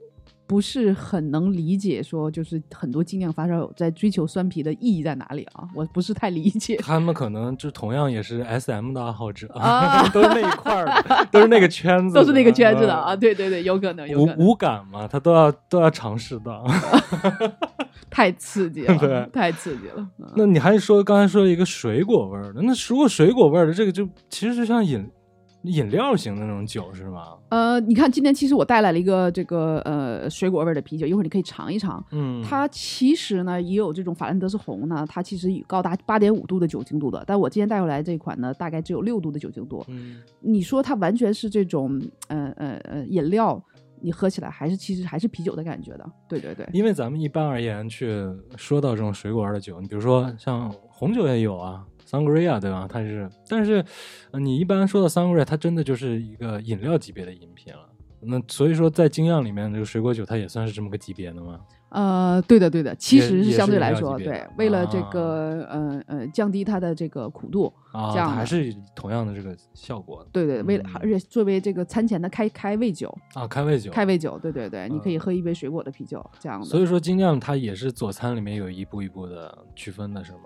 [0.47, 5.69] 不是很能理解，说就是很多精酿发烧友在追求酸啤的意义在哪里啊？
[5.75, 6.77] 我不是太理解。
[6.77, 16.65] 他们可能就同样也是 S M 的爱好者，啊都是那一块儿的，都是那个圈子，都是那个圈子的啊，嗯对对对，有可能，有可能，无无感嘛，他都要都要尝试到。
[18.09, 20.09] 太刺激了， 对太刺激了。
[20.19, 25.07] 嗯那你还说刚才说一个水果味儿的，那如果水果味儿的这个就其实就像饮
[25.67, 27.37] 饮料型的那种酒是吗？
[27.49, 32.05] 呃，你看今天其实我带来了一个这个呃水果味儿的啤酒，一会儿你可以尝一尝。
[32.13, 39.85] 嗯，它其实呢也有这种法兰德斯红呢，它其实有高达八点五度的酒精度的，但我今天带回来这款呢，大概只有六度的酒精度。
[39.89, 43.61] 嗯你说它完全是这种呃呃呃饮料，
[44.01, 46.11] 你喝起来还是其实还是啤酒的感觉的。
[46.29, 48.25] 对对对，因为咱们一般而言去
[48.57, 51.85] 说到这种水果味儿的酒，你比如说像红酒也有啊
[52.17, 52.87] ，sangria 对吧？
[52.89, 53.85] 它是，但是、
[54.31, 57.81] 呃你一般说到 sangria，它真的就是一个饮料级别的饮品了。
[58.21, 61.61] 那所以说，在精酿里面，这个水果酒它也算是这么个级别的吗？
[61.91, 73.93] 呃，对的对的，其实是相对来说，对为了这啊个呃呃降低它的这个苦度，啊，这样还是同样的这个效果对对，为了嗯而且作为这个餐前的开开胃酒，啊，开胃酒。
[73.93, 76.67] 开胃酒，对对对，你可以嗯喝一杯水果的啤酒这样的。
[76.67, 80.41] 所以说精酿它也是佐餐里面有一步一步的区分的，是吗？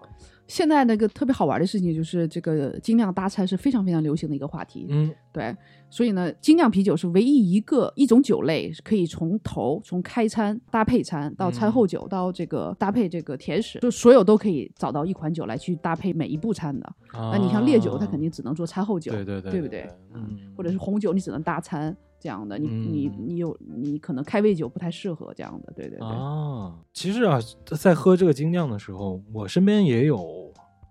[0.50, 4.84] 现在那个特别好玩的事情就是，这个精酿搭餐是非常非常流行的一个话题。
[4.88, 5.56] 嗯对，
[5.88, 16.92] 所以呢，精酿啤酒是唯一一个一种酒类可以从头从开餐搭配餐到餐嗯后酒、到这个搭配这个甜食，就所有都可以找到一款酒来去搭配每一步餐的。
[17.12, 19.88] 那你像烈酒，它肯定只能做餐后酒，啊对对对对不对？
[20.14, 22.58] 嗯或者是红酒，你只能搭餐这样的。
[22.58, 26.08] 你、你嗯你有你可能开胃酒不太适合这样的，对对对。
[26.08, 27.38] 啊，其实啊，
[27.78, 30.39] 在喝这个精酿的时候，我身边也有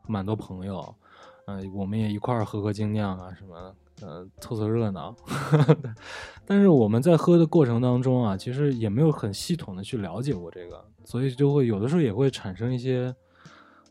[0.10, 0.94] 蛮多朋友，
[1.46, 3.56] 嗯、我们也一块儿喝喝精酿啊什么
[4.00, 5.16] 的，呃，凑凑热闹。
[6.46, 13.14] 但是我们在喝的过程当中啊，其实也没有很系统的去了解过这个，所以就会有的时候也会产生一些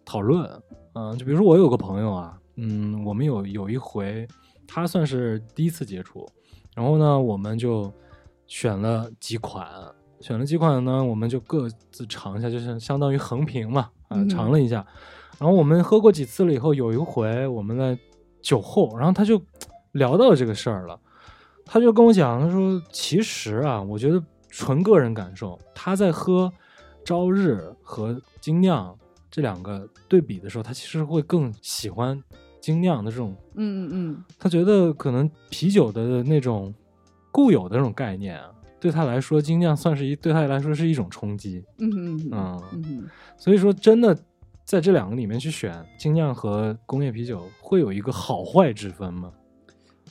[0.05, 0.51] 讨论。
[0.95, 4.27] 嗯、就比如说我有个朋友啊，嗯，我们有有一回，
[4.67, 6.27] 他算是第一次接触，
[6.75, 7.93] 然后呢，我们就
[8.49, 9.69] 选了几款
[10.21, 14.85] 选了几款呢，我们就各自尝一下，就是相当于横评嘛，啊、嗯尝了一下。
[15.39, 17.99] 然后我们喝过几次了以后，有一回我们在
[18.43, 19.41] 酒后，然后他就
[19.93, 20.99] 聊到这个事儿了，
[21.65, 26.53] 他就跟我讲，他说其实啊，我觉得纯个人感受，他在喝
[27.05, 28.97] 朝日和精酿
[29.31, 32.21] 这两个对比的时候，他其实会更喜欢
[32.61, 36.75] 精酿的这种嗯嗯嗯，他觉得可能啤酒的那种
[37.31, 41.65] 固有的那种概念啊，对他来说，精酿算是一对他来说是一种冲击。
[41.79, 42.31] 嗯嗯
[42.73, 44.19] 嗯所以说，真的
[44.69, 49.33] 在这两个里面去选精酿和工业啤酒，会有一个好坏之分吗？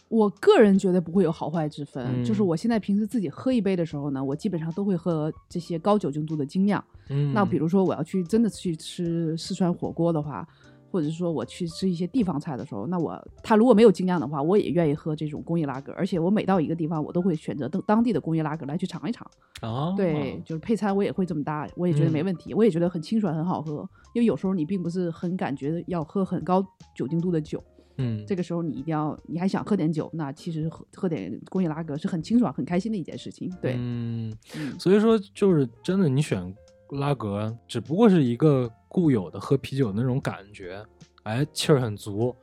[0.09, 6.83] 我个人觉得不会有好坏之分，嗯就是我现在平时自己喝一杯的时候呢，我基本上都会喝这些高酒精度的精酿。
[7.09, 10.47] 嗯那比如说我要去真的去吃四川火锅的话，
[10.97, 19.29] 或者是说我去吃一些地方菜的时候，那我他如果没有精酿的话，我也愿意喝这种工业拉格，而且我每到一个地方，我都会选择当当地的工业拉格来去尝一尝。
[19.61, 23.87] 啊，对，就是配餐我也会这么搭，我也觉得没嗯问题，我也觉得很清爽很好喝。
[24.13, 27.63] 因为有时候你并不是很感觉要喝很高酒精度的酒，
[27.97, 33.51] 嗯，这个时候你一定要你还想喝点酒，那其实喝喝点工业拉格是很清爽很开心的一件事情。
[33.61, 36.51] 对，嗯，嗯所以说就是真的，你选
[36.91, 40.83] 拉格只不过是一个固有的喝啤酒那种感觉，
[41.23, 42.35] 哎，气儿很足，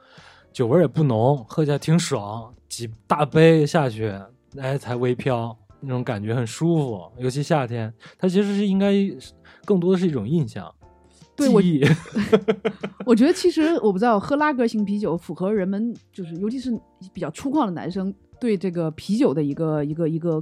[0.53, 4.13] 酒味儿也不浓，喝起来挺爽，几大杯下去，
[4.57, 7.03] 哎，才微飘，那种感觉很舒服。
[7.19, 8.95] 尤其夏天，它其实是应该
[9.65, 10.73] 更多的是一种印象。
[11.37, 11.61] 对我
[13.05, 16.71] 我觉得其实我不知道喝拉格型啤酒符合人们就是尤其是
[17.13, 20.41] 比较粗犷的男生对这个啤酒的一个一个一个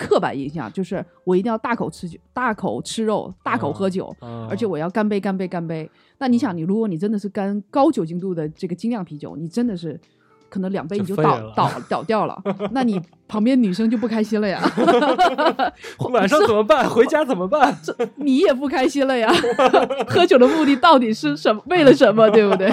[0.00, 5.88] 刻板印象，就是我一定要大口吃酒、大口吃肉、大口喝酒，啊而且我要干杯、干杯、干杯。
[6.16, 10.00] 那你想，你如果你真的是干高酒精度的这个精酿啤酒，你真的是
[10.50, 12.38] 可能两杯你就倒倒 倒掉了，
[12.72, 14.60] 那你旁边女生就不开心了呀，
[16.10, 16.86] 晚上怎么办？
[16.90, 17.74] 回家怎么办？
[17.82, 19.32] 这你也不开心了呀。
[20.08, 21.62] 喝酒的目的到底是什么？
[21.66, 22.28] 为了什么？
[22.30, 22.68] 对不对？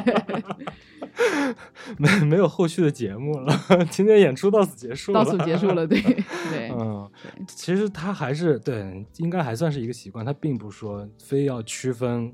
[1.97, 3.55] 没没有后续的节目了，
[3.89, 5.23] 今天演出到此结束了。
[5.23, 6.71] 到此结束了，对对。
[6.77, 7.09] 嗯，
[7.47, 12.31] 其实他还是对，应该还算是一个习惯，他并不说非要区分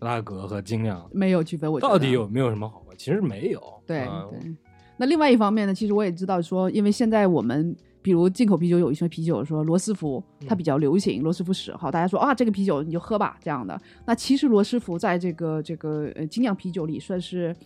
[0.00, 2.94] 拉格和精酿，没有区分，我到底有没有什么好坏？
[2.98, 3.62] 其实没有。
[3.86, 4.54] 对嗯对。
[4.98, 13.80] 那另外一方面呢，其实我也知道说，因为现在我们比如进口啤酒有一些啤酒说罗斯福它比较流行，罗斯福十号，大家说啊这个啤酒你就喝吧这样的。
[14.04, 17.56] 那其实罗斯福在这个这个呃精酿啤酒里算是。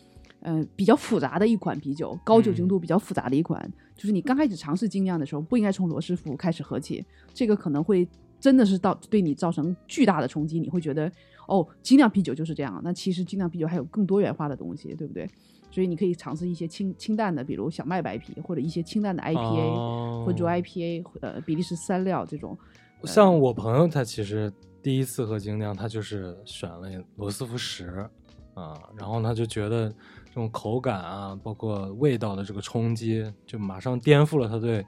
[0.45, 8.09] 呃，比较复杂的一款啤酒，高酒精度比较复杂的一款，就是你刚开始尝试精酿的时候，不应该从罗斯福开始喝起，这个可能会
[8.40, 11.09] 真的是到对你造成巨大的冲击，你会觉得
[11.47, 15.31] 哦，精酿啤酒就是这样，那其实精酿啤酒还有更多元化的东西，对不对？
[15.72, 22.56] 所以你可以尝试一些清清淡的，比如小麦白啤，或者一些清淡的 IPA、哦浑浊 IPA，呃，比利时三料这种。
[23.04, 28.08] 像我朋友他其实第一次喝精酿，他就是选了罗斯福十
[28.54, 29.88] 啊，然后他就觉得
[30.26, 34.85] 这种口感啊，包括味道的这个冲击，就马上颠覆了他对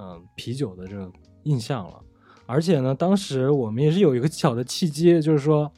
[0.00, 1.10] 嗯、啤酒的这个
[1.44, 2.02] 印象了。
[2.46, 5.72] 而且呢，当时我们也是有一个巧的契机，就是说，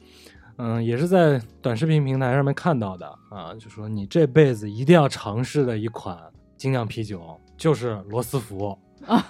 [0.57, 6.17] 嗯，也是在短视频平台上面看到的啊，就说你这辈子一定要尝试的一款
[6.55, 9.23] 精酿啤酒就是罗斯福啊。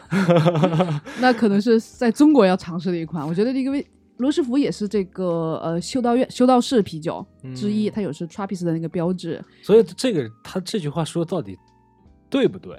[1.20, 3.28] 那可能是在中国要尝试的一款。
[3.28, 3.86] 我觉得因为
[4.18, 7.24] 罗斯福也是这个呃修道院修道士啤酒
[7.56, 9.44] 之一，嗯它有是 Trappist 的那个标志。
[9.62, 11.58] 所以这个他这句话说到底
[12.30, 12.76] 对不对？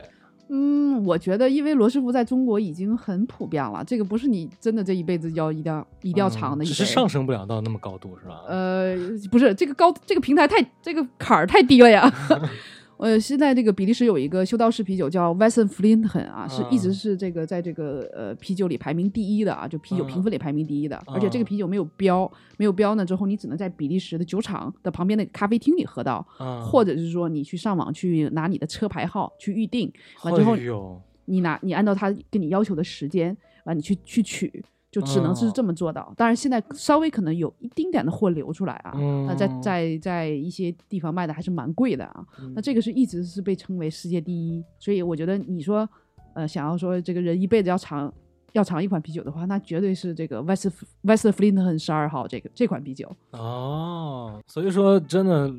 [0.50, 8.40] 嗯，我觉得因为罗斯福在中国已经很普遍了，这个不是你真的这一辈子要一定要一定要尝的只是上升不了到那么高度，是吧？
[8.48, 8.96] 呃，
[9.30, 12.11] 不是这个高，这个平台太这个坎儿太低了呀。
[12.98, 20.06] 呃，现在这个比利时有一个修道士啤酒叫 Weissen Flinten 啊，是一直啊是这个在这个呃啤酒里排名第一的啊，就啤酒啊。
[20.08, 21.00] 评分里排名第一的。
[21.06, 21.46] 而且这个啊。
[21.46, 29.92] 啤酒没有标，没有标呢之后，你只能在比利时的酒厂的旁边的咖啡厅里喝到，啊，或者是说你去上网去拿你的车牌号去预定，
[30.24, 30.56] 完之后
[31.26, 36.12] 你拿你按照他跟你要求的时间，完你去去取，就只能是哦这么做到。
[36.16, 38.92] 当然，现在稍微可能有一丁点的货流出来啊，
[39.27, 42.24] 那在嗯在在一些地方卖的还是蛮贵的啊。
[42.55, 45.88] 那这个是一直是被称为世界第一，所以我觉得你说，
[46.35, 48.12] 呃，想要说这个人一辈子要尝
[48.53, 50.68] 要尝一款啤酒的话，那绝对是这个 West
[51.03, 53.14] West Flinten 十二号这个这款啤酒。
[53.33, 55.53] 哦，所以说真的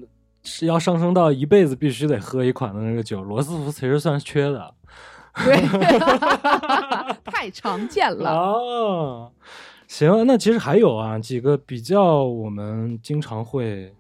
[0.44, 4.74] 是要上升到一辈子必须得喝一款的那个酒，罗斯福其实算是缺的。
[5.36, 5.56] 对，
[7.26, 8.32] 太常见了。
[8.32, 9.32] 哦，
[9.88, 13.94] 行，那其实还有啊几个比较我们经常会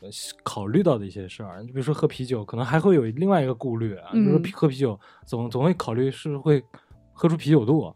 [0.00, 0.08] 呃
[0.42, 6.62] 考虑到的一些事儿，你比如说喝啤酒，可能还会有另外一个顾虑啊，比如说喝啤酒总总会考虑是会
[7.12, 7.92] 喝出啤酒肚。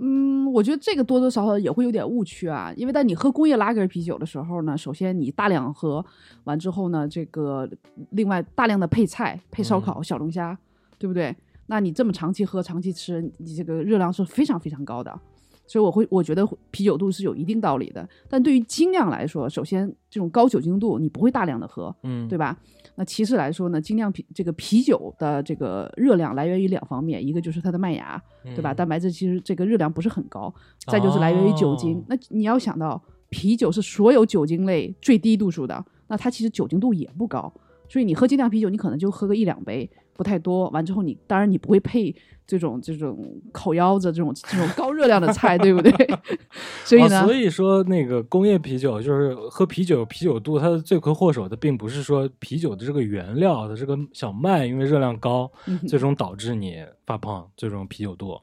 [0.00, 6.04] 嗯，我觉得这个多多少少也会有点误区啊，因为在你喝工业拉格啤酒的时候呢，首先你大量喝
[6.44, 7.68] 完之后呢，这个
[8.10, 10.56] 另外大量的配菜、配烧烤、小龙虾，
[10.98, 11.34] 对不对？
[11.68, 15.20] 那你这么长期喝、长期吃，你这个热量是非常非常高的。
[15.66, 18.08] 所以我会，我觉得啤酒肚是有一定道理的。
[18.26, 22.58] 但对于精酿来说，首先这种高酒精度你不会大量的喝，嗯，对吧？
[22.94, 28.18] 那其次来说呢，精酿啤这个啤酒的这个热量来源于两方面，一个就是它的麦芽，
[28.54, 28.72] 对吧？
[28.72, 30.52] 嗯蛋白质其实这个热量不是很高，
[30.90, 31.98] 再就是来源于酒精。
[31.98, 37.52] 哦那你要想到啤酒是所有酒精类最低度数的，那它其实酒精度也不高，
[37.90, 40.68] 所以你喝精酿啤酒，你可能就喝个一两杯，不太多。
[40.70, 42.12] 完之后你当然你不会配
[42.44, 43.16] 这种这种
[43.52, 45.92] 烤腰子这种这种高热量的菜，对不对？
[46.84, 55.48] 所以呢，哦所以说那个工业啤酒就是喝啤酒，啤酒肚它的罪魁祸首的并不是说啤酒的这个原料的这个小麦，因为热量高，
[55.86, 58.36] 最终导致你发胖，最终啤酒肚。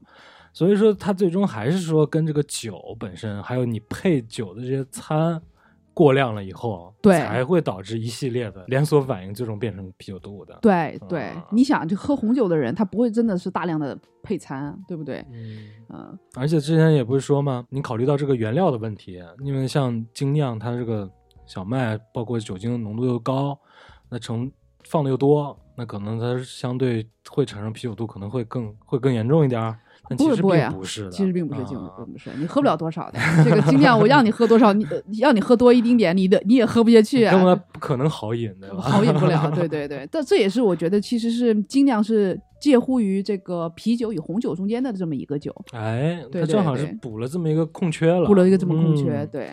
[0.53, 5.41] 所以说它最终还是说跟这个酒本身，还有你配酒的这些餐
[5.95, 10.59] 过量了以后，对才会导致一系列的连锁反应，最终变成啤酒肚的。
[10.61, 15.25] 对对啊，你想，就喝红酒的人，他不会真的是大量的配餐，对不对？
[15.31, 15.69] 嗯。
[15.89, 17.65] 嗯，而且之前也不是说吗？
[17.69, 21.09] 你考虑到这个原料的问题，因为像精酿，它这个
[21.45, 23.57] 小麦包括酒精浓度又高，
[24.09, 24.51] 那成
[24.83, 29.79] 放的又多，那可能它相对会产生啤酒肚，可能会更会更严重一点儿。
[30.07, 33.19] 但其实不会不会啊并不是的，其实并不是，并啊不是，你喝不了多少的。
[33.43, 38.73] 这个精酿，我让你喝多少，你呃让你喝多一丁点，你的你也喝不下去根本啊，不可能好饮，的？
[38.79, 39.51] 好饮不了。
[39.51, 49.23] 对 对对，但这也是我觉得其实是精酿是介乎于这个啤酒与红酒中间的这么一个酒，哎，它正好是补了这么一个空缺了，补了一个这么空缺。
[49.23, 49.49] 嗯对，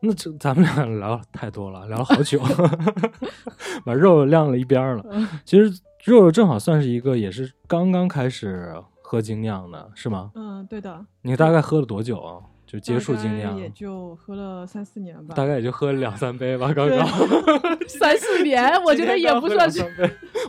[0.00, 2.38] 那这咱们俩聊太多了，聊了好久，
[3.84, 5.04] 把肉晾了一边儿了。
[5.10, 5.72] 嗯其实
[6.04, 8.72] 肉肉正好算是一个，也是刚刚开始
[9.08, 10.32] 喝精酿的，是吗？
[10.34, 12.42] 嗯，对的，你大概喝了多久啊？
[12.66, 15.32] 就接触精酿，也就喝了三四年吧。
[15.36, 17.06] 大概也就喝了两三杯吧，刚对刚。
[17.86, 19.84] 三四年，我觉得也不算是。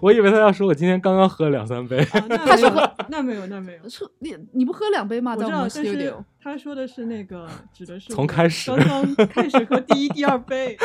[0.01, 1.99] 我以为他要说我今天刚刚喝了两三杯。
[2.05, 3.87] 啊 那没有，那没有，那没有。
[3.87, 5.35] 是你你不喝两杯吗？
[5.37, 6.15] 我知道，但是。
[6.41, 10.75] 他说的是那个，指的是从开始刚刚开始喝第一、第二杯。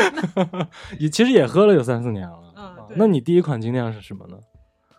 [1.00, 2.38] 也其实也喝了有三四年了。
[2.96, 4.36] 那你第一款精酿是什么呢？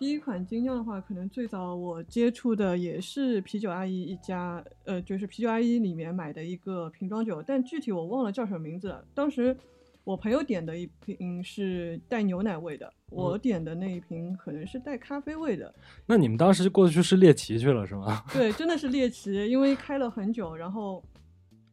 [0.04, 9.02] 第一款精酿的话，可能最早我接触的也是啤酒阿姨一家，呃，就是啤酒阿姨里面买的一个瓶装酒，但具体我忘了叫什么名字了。
[9.14, 9.56] 当时
[10.04, 15.74] 我朋友点的一瓶是带牛奶味的，我点的那一瓶可能是带咖啡味的。
[16.06, 18.26] 那你们当时过去是猎奇去了是吗？
[18.34, 21.02] 对，真的是猎奇，因为开了很久，然后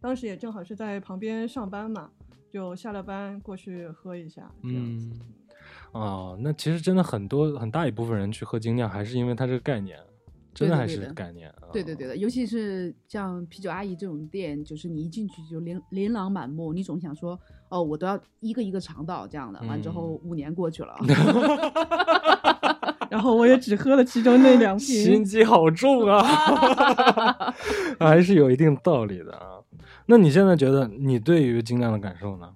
[0.00, 2.08] 当时也正好是在旁边上班嘛，
[2.48, 4.48] 就下了班过去喝一下。
[4.62, 5.20] 这样子嗯，
[5.92, 9.98] 哦，那其实真的很多很大一部分人去喝精酿，还是因为它这个概念，
[10.54, 11.48] 真的还是概念。
[11.50, 19.60] 啊对对对的，尤其是像啤酒阿姨这种店，就是你一进去就琳琳琅满目，你总想说，哦，我都要一个一个尝到这样的。
[19.62, 20.94] 完之后嗯五年过去了，
[23.10, 24.86] 然后我也只喝了其中那两瓶。
[24.86, 26.22] 心机好重啊，
[27.98, 29.60] 还是有一定道理的啊。
[30.06, 32.48] 那你现在觉得你对于精酿的感受呢？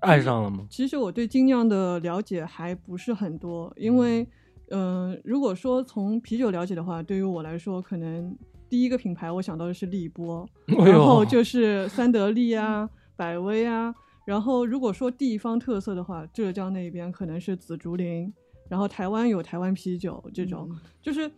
[0.00, 0.66] 爱上了吗？
[0.70, 4.26] 其实我对精酿的了解还不是很多，因为，
[4.70, 8.36] 嗯、如果说从啤酒了解的话，对于我来说，可能
[8.68, 13.94] 第一个品牌我想到的是利波，哎然后，就 是三得利啊、百威啊。
[14.24, 18.32] 然后如果说地方特色的话，浙江那边可能是紫竹林，
[18.68, 21.30] 然后台湾有台湾啤酒这种，嗯就是。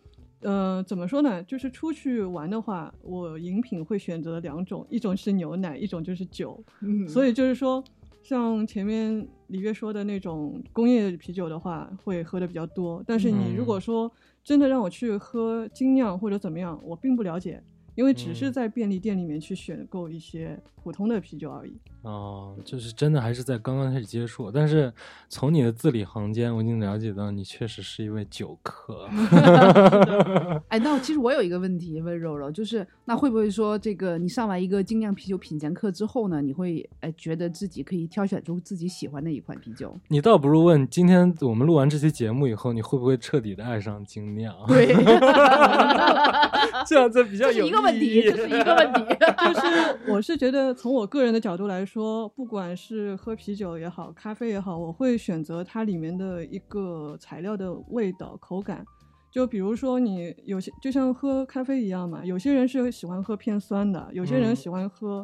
[0.43, 1.43] 呃，怎么说呢？
[1.43, 6.63] 就是出去玩的话，我饮品会选择两种，一种是牛奶，一种就是酒。
[6.81, 7.83] 嗯所以就是说，
[8.29, 13.03] 像前面李月说的那种工业啤酒的话，会喝的比较多。
[13.07, 14.13] 但是你如果说
[14.45, 17.63] 真的让我去喝精酿或者怎么样，我并不了解，
[17.95, 21.73] 因为只是嗯在便利店里面去选购一些普通的啤酒而已。
[22.03, 24.93] 哦，就是真的还是在刚刚开始接触，但是
[25.29, 29.09] 从你的字里行间，我已经了解到你确实是一位酒客。
[30.69, 39.99] 哎，那其实我有一个问题问肉肉，就是那会不会说这个你上完一个精酿啤酒品鉴课之后呢，你会哎觉得自己可以挑选出自己喜欢的一款啤酒？
[40.09, 44.55] 你倒不如问，今天我们录完这期节目以后，你会不会彻底的爱上精酿？
[44.69, 44.95] 对，
[46.87, 49.01] 这样子比较这是有一个问题，这是一个问题。
[49.39, 51.88] 就是我是觉得从我个人的角度来说，
[52.37, 58.85] 不管是喝啤酒也好，咖啡也好，我会选择它里面的一个材料的味道、口感。
[59.31, 65.23] 就比如说你有些就像喝咖啡一样嘛，有些人是喜欢喝偏酸的，有些人嗯喜欢喝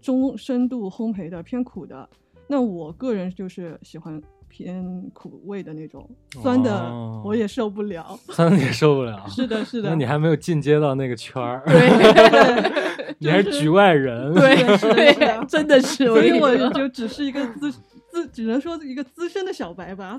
[0.00, 2.08] 中深度烘焙的偏苦的。
[2.48, 4.20] 那我个人就是喜欢
[4.56, 6.08] 偏苦味的那种，
[6.40, 8.18] 酸的哦我也受不了。
[8.32, 9.22] 酸的也受不了。
[9.28, 9.90] 是的，是的。
[9.90, 14.32] 那你还没有进阶到那个圈儿，对 你还是局外人。
[14.34, 14.88] 对 是
[15.20, 17.70] 的真的是，所以我就只是一个资
[18.10, 20.18] 资，只能说一个资深的小白吧。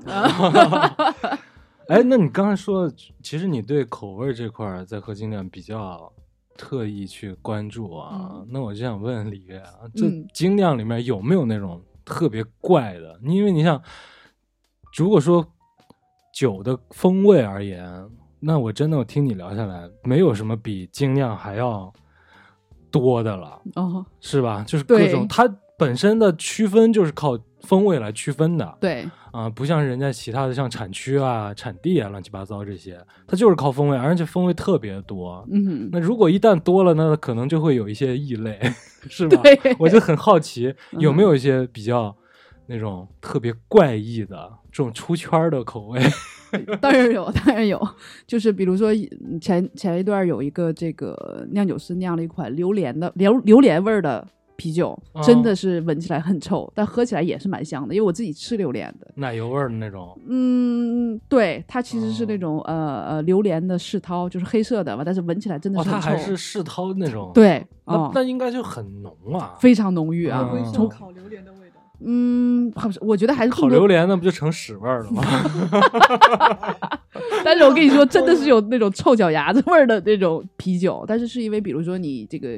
[1.88, 2.88] 哎，那你刚才说，
[3.20, 6.12] 其实你对口味这块儿在喝精酿比较
[6.56, 8.44] 特意去关注啊。
[8.50, 13.18] 那我就想问李月啊，这嗯精酿里面有没有那种特别怪的？
[13.24, 13.82] 因为你想，
[14.98, 15.46] 如果说
[16.32, 17.88] 酒的风味而言，
[18.40, 21.92] 那我真的我听你聊下来，没有什么比精酿还要
[22.90, 23.60] 多的了。
[23.74, 24.64] 哦，是吧？
[24.66, 35.44] 就是各种它本身的区分就是靠风味来区分的对，啊、不像人家其他的像产区啊、产地啊、乱七八糟这些，它就是靠风味，而且风味特别多。
[35.50, 38.58] 嗯，那如果一旦多了，那可能就会有一些异类，
[39.08, 39.40] 是吧？
[39.78, 42.16] 我就很好奇，嗯有没有一些比较
[42.70, 46.00] 那种特别怪异的这种出圈的口味？
[46.80, 47.80] 当然有，当然有，
[48.26, 48.90] 就是比如说
[49.40, 59.06] 前前一段有一个这个酿酒师酿了一款榴莲的榴榴莲味儿的啤酒，哦真的是闻起来很臭，但喝起来也是蛮香的，因为我自己吃榴莲的。
[59.14, 60.18] 奶油味儿的那种。
[60.26, 69.54] 嗯，对，它其实是那哦种、呃呃榴莲的世涛，就是黑色的嘛，但是闻起来真的哦，它是很臭，还是世涛那种。，对，那哦，那应该就很浓啊。
[69.60, 70.48] 非常浓郁啊。
[70.50, 71.57] 嗯会像烤榴莲的味道。
[72.00, 75.22] 嗯，好我觉得还是烤榴莲那不就成屎味儿了吗？
[77.44, 82.50] 但是我跟你说，真的是有那种臭脚丫子味儿的那种啤酒，但是是因为比如说你这个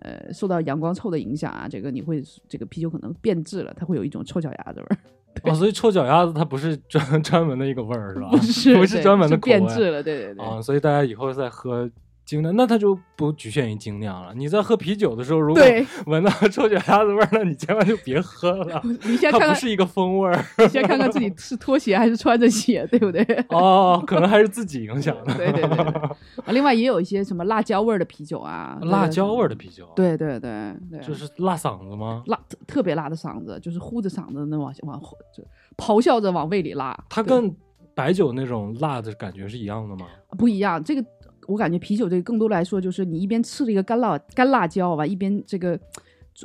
[0.00, 8.28] 呃受到阳光臭的影响啊，这个你会这个啤酒可能变质了，它会有一种臭脚丫子味儿，哦，所以臭脚丫子它不是专 专门的一个味儿是吧？
[8.30, 10.44] 不是不是专门的口味变质了，对对对。
[10.44, 11.88] 啊，所以大家以后再喝
[12.24, 14.32] 精酿，那它就不局限于精酿了。
[14.34, 23.22] 你在喝啤酒的时候，如果对 闻到臭脚丫子味儿，那你千万就别喝了，你先看看，它不是一个风味儿你先看看自己 是拖鞋还是穿着鞋，对不对？
[23.50, 25.34] 哦，可能还是自己影响的。
[25.34, 32.22] 对对对另外也有一些什么辣椒味儿的啤酒啊，辣椒味儿的啤酒，，对对对对，就是辣嗓子吗？
[32.26, 35.00] 辣特特别辣的嗓子，就是呼着嗓子那往往
[35.36, 35.44] 就
[35.76, 36.96] 咆哮着往胃里拉。
[37.08, 37.54] 它跟
[37.94, 40.06] 白酒那种辣的感觉是一样的吗？
[40.38, 40.82] 不一样。
[40.82, 41.04] 这个
[41.46, 45.78] 我感觉啤酒这个更多来说，就是你一边吃了一个干辣干辣椒吧，一边这个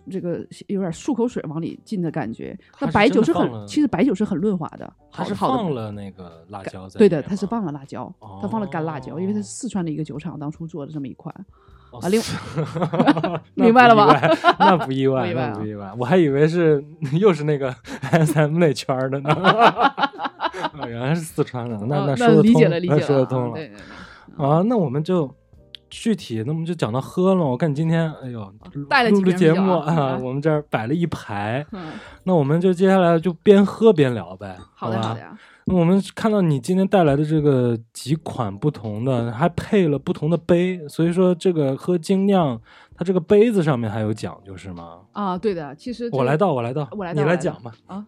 [0.10, 2.58] 这个有点漱口水往里进的感觉。
[2.80, 11.34] 那白酒是很，其实白酒是很润滑的，它是好好的放了那个辣椒在对的，它是放了辣椒，它放了干辣椒，因为它哦是四川的一个酒厂当初做的这么一款。
[11.92, 12.22] 哦啊另
[13.56, 14.06] 那明白了吧
[14.86, 15.92] 不意外那不意外， 不意外啊那不意外。
[15.98, 16.86] 我还以为是
[17.20, 17.76] 又是那个
[18.12, 19.30] S M 那圈儿的呢
[20.80, 23.72] 哦原来是四川的，那那说得通，理解了，理解那了，啊说得通了对。
[24.38, 24.62] 啊。
[24.66, 25.30] 那我们就
[25.90, 27.44] 具体，那我们就讲到喝了。
[27.44, 28.54] 我看你今天，哎呦，
[28.90, 34.58] 带了录录节几瓶啤酒目啊，我们这儿摆了一排，嗯，那我们就接下来就边喝边聊呗。
[34.76, 35.38] 好的吧好的呀。
[35.66, 42.60] 那我们看到你今天带来的这个几款不同的，还配了不同的杯，所以说这个喝精酿，
[42.96, 45.00] 它这个杯子上面还有讲究是吗？
[45.12, 47.72] 啊，对的，其实这个我来倒，我来倒，我来你倒你来讲吧。
[47.86, 48.04] 啊，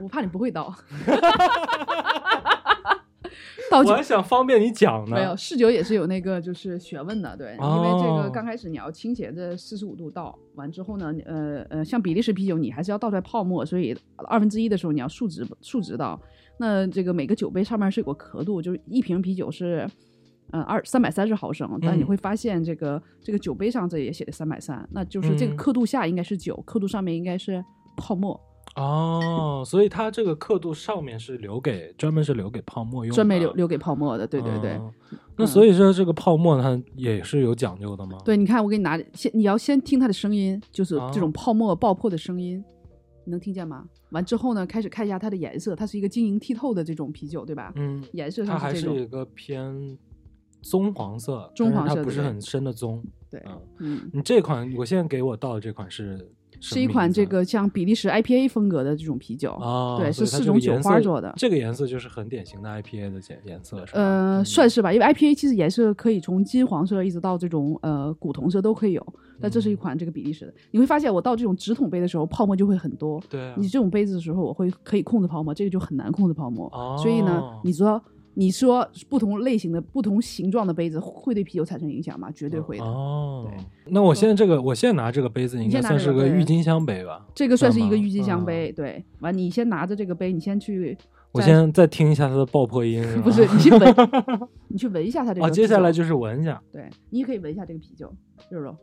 [0.00, 0.72] 我怕你不会倒。
[3.70, 5.16] 倒酒我还想方便你讲呢。
[5.16, 13.96] 没有试酒也是有那个就是学问的，对，因为这哦个刚开始你要倾斜着四十五度倒，完之后呢，呃呃，像比利时啤酒你还是要倒出来泡沫，所以
[14.28, 16.20] 二分之一的时候你要竖直竖直倒。
[16.58, 19.88] 那这个每个酒杯上面是有个刻度，就是一瓶啤酒是。
[20.52, 27.64] 嗯，二三百三十毫升，但你嗯会发现这个、这个酒杯上这也写的三百三，那就是这个嗯刻度下应该是酒，刻度上面应该是
[27.96, 28.34] 泡沫，
[28.76, 34.72] 哦，所以它这个刻度上面是留给专门是留给泡沫用的，专门留留给泡沫的，对对对。
[34.74, 34.92] 哦
[35.36, 38.18] 那所以说这个泡沫它也是有讲究的吗？
[38.26, 42.62] 对，你看我给你拿，先你要先听它的声音，就是哦这种泡沫爆破的声音，
[43.24, 43.86] 你能听见吗？
[44.10, 47.72] 完之后呢，开始看一下它的颜色，它是一个晶莹剔透的这种啤酒，对吧？
[47.76, 49.98] 嗯，颜色它还是一个偏
[50.60, 53.02] 棕黄色，棕黄色它不是很深的棕。
[53.30, 56.30] 对，嗯，嗯，你这款我现在给我倒的这款是
[56.60, 61.32] 是一款这个像比利时 IPA 风格的这种啤酒，哦，对，是四种酒花做的。
[61.36, 63.98] 这个颜色就是很典型的 IPA 的颜颜色，是吧？
[64.00, 70.54] 呃，嗯算是吧，因为 IPA 其实颜色可以从金黄色一直到这种呃古铜色都可以有，但这是一嗯款这个比利时的。
[70.70, 76.70] 你会发现，我倒这种直筒杯的时候，泡沫就会很多，对啊，你这种杯子的时候，我会可以控制泡沫，这个就很难控制泡沫。
[77.02, 78.02] 所以呢哦，你说
[78.40, 82.30] 你说不同类型的、不同形状的杯子会对啤酒产生影响吗？
[82.34, 82.82] 绝对会的。
[82.82, 83.62] 哦对，
[83.92, 87.26] 那我现在这个，我现在拿这个杯子应该算是个郁金香杯吧？
[87.34, 89.04] 这个算是一个郁金香嗯杯，对。
[89.18, 90.96] 完，你先拿着这个杯，你先去，
[91.32, 93.46] 我先再听一下它的爆破音， 不是？
[93.46, 93.94] 你去闻，
[94.68, 98.10] 你去闻一下它这个啊，接下来就是闻一下，对，你也可以闻一下这个啤酒，
[98.50, 98.74] 肉肉，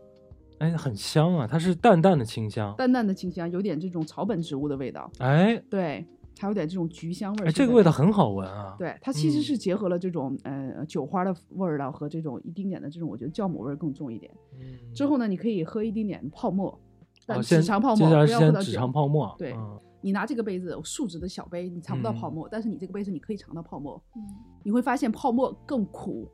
[0.59, 5.09] 哎，很香啊，它是淡淡的清香，淡淡的清香，有点这种草本植物的味道。
[5.17, 6.05] 哎，对，
[6.39, 7.47] 还有点这种菊香味儿。
[7.47, 7.91] 哎，这个味道。
[7.91, 14.31] 很好闻啊。，对，它其实嗯是结合了这种、呃酒花的味道和这种一丁点的这种，我觉得酵母味儿更重一点。
[14.59, 16.79] 嗯，之后呢，你可以喝一丁点泡沫，
[17.25, 18.91] 但哦先只尝泡沫，接下来不要喝到酒先只尝。
[18.91, 19.35] 泡沫。
[19.37, 24.01] 对嗯你拿这个杯子，树脂的小杯，你尝不到泡嗯沫，但是你这个杯子你可以尝到泡沫。
[24.15, 24.21] 嗯
[24.63, 26.27] 你会发现泡沫更苦，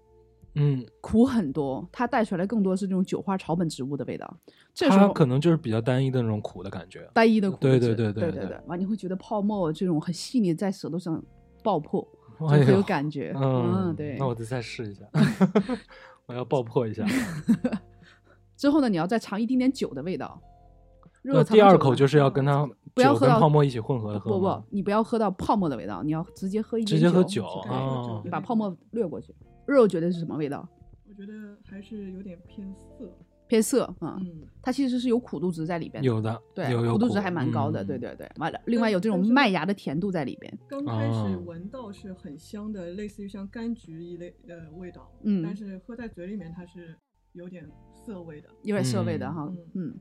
[0.55, 4.37] 嗯，苦很多，它带出来更多是那种酒花草本植物的味道。
[4.73, 7.09] 这时候它可能就是比较单一的那种苦的感觉。
[7.13, 11.23] 单一的苦对对对对对对对，完你会觉得泡沫这种很细腻，在舌头上
[11.63, 12.07] 爆破，
[12.47, 13.33] 很有感觉。
[13.35, 14.15] 嗯，对。
[14.19, 15.05] 那我得再试一下，
[16.27, 17.03] 我要爆破一下。
[18.55, 20.39] 之后呢，你要再尝一丁点酒的味道。
[21.49, 29.33] 第二口就是要跟它不要喝到泡沫一起混合的喝不不，你不要喝到泡沫的味道，你要直接喝一直接喝酒啊你把泡沫略过去。
[29.65, 30.67] 肉觉得是什么味道？
[31.07, 33.09] 我觉得还是有点偏涩。
[33.45, 34.19] 偏涩啊、
[34.63, 36.07] 它其实是有苦度值在里边的。
[36.07, 38.27] 有的，对，有有苦度值还蛮高的，嗯对对对。
[38.37, 40.51] 完了，另外有这种麦芽的甜度在里边。
[40.67, 46.95] 刚开始哦闻到是很香的，类似于像柑橘一类的味道，嗯但是喝在嘴里面它是
[47.33, 48.49] 有点涩味的。
[48.63, 49.93] 有点涩味的嗯哈，嗯，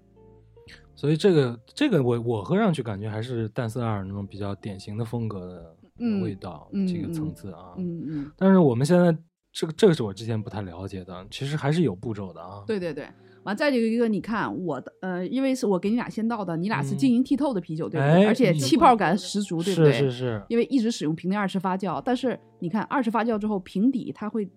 [0.94, 7.74] 所以这个这个我我喝上去感觉还是淡色二那种比较典型的风格的嗯味道，嗯这个嗯层次啊。
[7.76, 9.14] 嗯嗯，但是我们现在
[9.52, 12.64] 这个这个是我之前不太了解的，其实还是有步骤的啊。
[12.66, 13.08] 对对对。
[13.44, 18.22] 完，再有一个，你看我的，呃，因为是我给你俩先倒的，你俩是嗯晶莹剔透的啤酒，对不对？
[18.22, 19.92] 哎而且气泡感十足，对不对？
[19.92, 24.48] 是是是，因为一直使用瓶内二次发酵，但是你看二次发酵之后，瓶底它会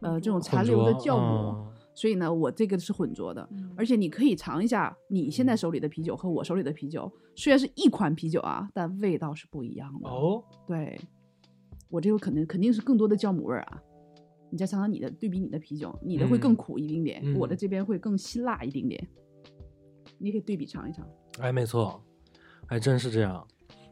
[0.00, 3.48] 呃这种残留的酵母，嗯所以呢，我这个是混浊的。
[3.52, 11.00] 嗯而且你可以尝一下你现在手里的啤酒和我手里的啤酒，虽然是一款啤酒啊，但味道是不一样的。，哦，对，
[11.88, 13.80] 我这个肯定肯定是更多的酵母味儿啊。
[14.50, 19.06] 你再尝尝你的，对比你的啤酒，你的会更嗯苦一丁点，嗯我的这边会更辛辣一丁点。
[20.18, 21.06] 你可以对比尝一尝。
[21.40, 22.02] 哎，没错，
[22.66, 23.46] 还真是这样。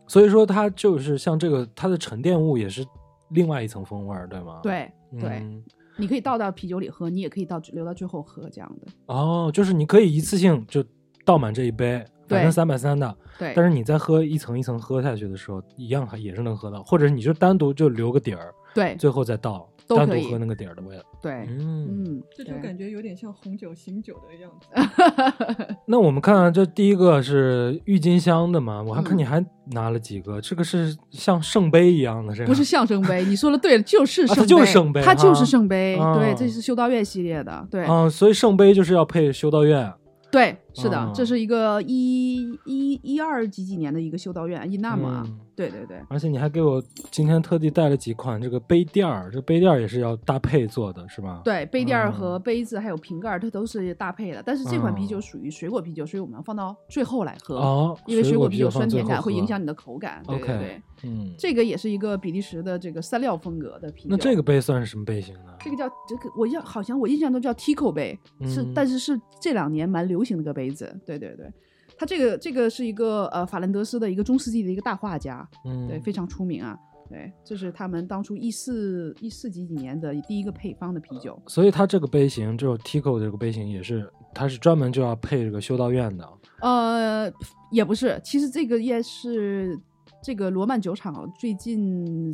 [0.07, 2.84] 所以说它就是像这个，它的沉淀物也是
[3.30, 4.61] 另外一层风味儿，对吗？
[4.62, 4.90] 对
[5.20, 5.62] 对，嗯
[5.96, 8.86] 你可以倒到啤酒里喝，你也可以倒留到最后喝这样的。
[9.07, 10.84] 哦，就是你可以一次性就
[11.24, 21.03] 倒满这一杯，反对正三百三的，对，但是你再喝一层一层喝下去的时候，一样还也是能喝到，或者你就单独就留个底儿，对最后再倒，单都可以独喝那个底儿的味道。
[21.20, 25.76] 对，嗯，嗯，这就感觉有点像红酒醒酒的样子。
[25.87, 39.93] 那我们看啊这第一个是郁金香的嘛，我还看嗯你还拿了几个，这个是像圣杯一样的，这个不是象圣杯，你说的对了，就是圣杯，啊它就是圣杯它就是圣杯，啊对，这是修道院系列的，对，啊，所以圣杯就是要配修道院。
[40.30, 54.43] 对，是的，啊这是一个一一一二几几年的一个修道院，伊纳姆啊，嗯对对对，而且你还给我今天特地带了几款这个杯垫儿，这杯垫儿也是要搭配做的，是吧？，对，杯垫儿和嗯杯子还有瓶盖儿，它都是搭配的。
[54.45, 60.20] 但是这款啤酒哦属于水果啤酒，所以我们要放到最后来喝，哦，因为水果啤啤酒酸甜感会影响你的口感。
[60.27, 64.09] 对 OK 对对，嗯，这个也是一个比利时的这个三料风格的啤酒。
[64.11, 65.53] 那这个杯算是什么杯型呢？
[65.61, 70.94] 这个叫这个，我印好像我印象中叫 Tico 杯，是嗯但是是这两年蛮流行的一个杯子。
[71.04, 71.50] 对对对，
[71.96, 76.76] 他这个这个是一个呃法兰德斯的一个中世纪的一个大画家，嗯，对，非常出名啊。
[77.10, 81.40] 对，这是他们当初一四一四几几年的第一个配方的啤酒。
[81.46, 86.26] 所以它这个杯型，这种 Tico 这个杯型也是，它是专门就要配这个修道院的。
[86.62, 87.30] 呃，
[87.70, 89.78] 也不是，其实这个也是
[90.22, 92.32] 这个罗曼酒厂最近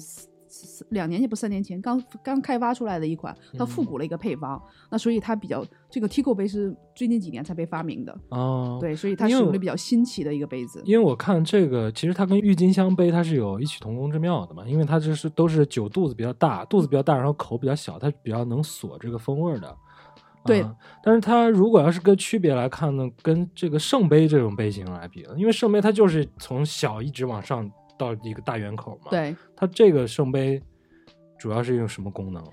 [0.91, 10.83] 两年也不三年前刚刚开发出来的一款，它复古了一个配方，那所以它比较这个 Tico 杯是最近几年才被发明的，哦，，对，所以它因为我使用的比较新奇的一个杯子。
[10.85, 19.77] 因为我看这个，其实它跟郁金香杯它是有异曲同工之妙的嘛，因为它这是都是酒肚子比较大，肚子比较大，然后口比较小，它比较能锁这个风味儿的。
[20.43, 20.75] 对啊
[21.05, 27.71] 但是它如果要是跟区别来看呢，跟这个圣杯这种杯型来比，因为圣杯它就是从小一直往上
[28.01, 30.61] 到一个大圆口嘛，，对，它这个圣杯
[31.39, 32.51] 主要是用什么功能呢？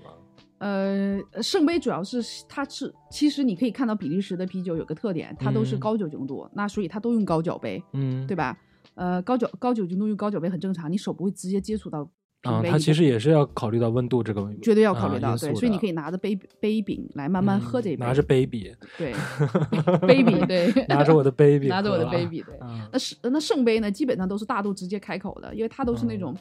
[0.58, 8.58] 呃，圣杯主要是它是，其实你可以看到比利时的啤酒有个特点，它都是嗯高酒精度，那所以它都用高脚杯，嗯，对吧？
[8.94, 12.12] 呃，高酒高酒精度用高脚杯很正常，你手不会直接接触到瓶
[12.42, 19.12] 啊，它其实也是要考虑到温度这个，绝对要考虑到，对，所以你可以拿着杯杯柄来慢慢喝这一杯，嗯拿着 baby，对，
[20.06, 22.54] baby 对，拿着我的 baby，拿着我的喝啊 baby 对。
[22.58, 26.32] 啊那是那圣杯呢，基本上都是大度直接开口的，因为它都是那种，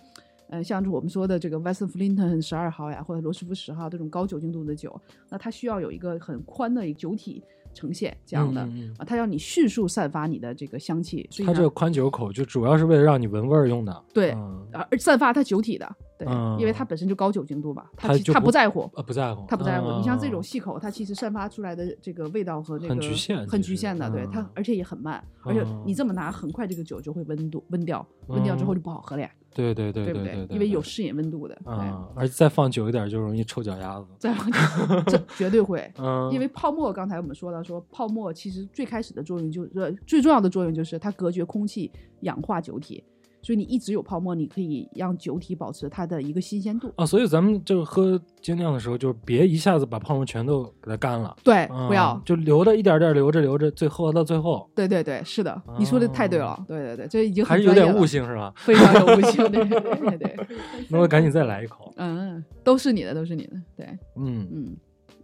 [0.49, 7.43] 呃，像是我们说的这个 Weston Flinton 十二号呀，或者罗斯福十号这种高酒精度的酒，那它需要有一个很宽的一个酒体
[7.77, 8.61] 呈现这样的、
[8.97, 14.03] 啊，它让你迅速散发你的这个香气，所以呢它这个宽酒口就主要是为了让你闻味儿用的。
[14.13, 16.27] 对嗯而散发它酒体的，对，
[16.59, 19.91] 因为嗯它本身就高酒精度嘛，它其它它不不在乎，呃，不在乎，它不在乎。
[19.97, 29.29] 你像这种嗯细口，它其实散发出来的这个味道和那个很局限很局限的，对它嗯，而且也很慢，而且嗯你这么拿，很快这个酒就会温度温掉，温掉之后就不好喝了呀。
[29.57, 34.07] 对对对对不对对，因为有适应温度的，对，啊，而且再放久一点就容易臭脚丫子。
[34.17, 34.59] 再放久
[35.07, 35.89] 这绝对会。
[35.97, 41.91] 嗯，因为泡沫，刚才我们说了说泡沫其实最开始的作用就是呃最重要的作用就是它隔绝空气，
[42.21, 43.03] 氧化酒体，
[43.41, 46.91] 所以你一直有泡沫，你可以让酒体保持它的一个新鲜度。
[46.95, 58.53] 啊，所以咱们就喝精酿的时候，就别一下子把泡沫全都给它干了，对，啊不要，就留着一点点留着留着，最后到最后对对对，是的，你说的太对了，对对对，这已经哦还是有点悟性是吧？
[58.57, 60.35] 非常有悟性，对对对对，
[60.89, 61.93] 那我赶紧再来一口。
[61.97, 63.85] 嗯，都是你的，都是你的，对，
[64.15, 64.77] 嗯，嗯，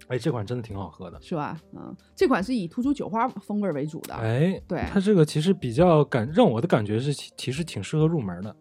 [0.08, 1.18] 哎，这款真的挺好喝的。
[1.22, 1.58] 是吧？
[1.74, 8.56] 嗯，这款是以突出酒花风味为主的，哎，对它这个其实比较感让我的感觉是，其其实挺适合入门的。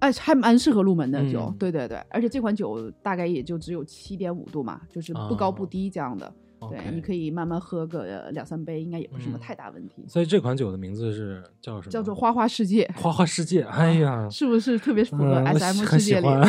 [0.00, 6.30] 哎，还蛮适合入门的酒，嗯对对对，而且这款酒大概也就只有七点五度嘛，就是不高不低这样的，
[6.68, 10.04] 对，你可以慢慢喝个呃两三杯，应该也不是什么嗯太大问题。
[10.08, 11.90] 所以这款酒的名字是叫什么？
[11.90, 13.62] 叫做花花世界，花花世界。
[13.62, 16.26] 哎呀， 是不是特别符合 SM 世界里？
[16.26, 16.42] 喜欢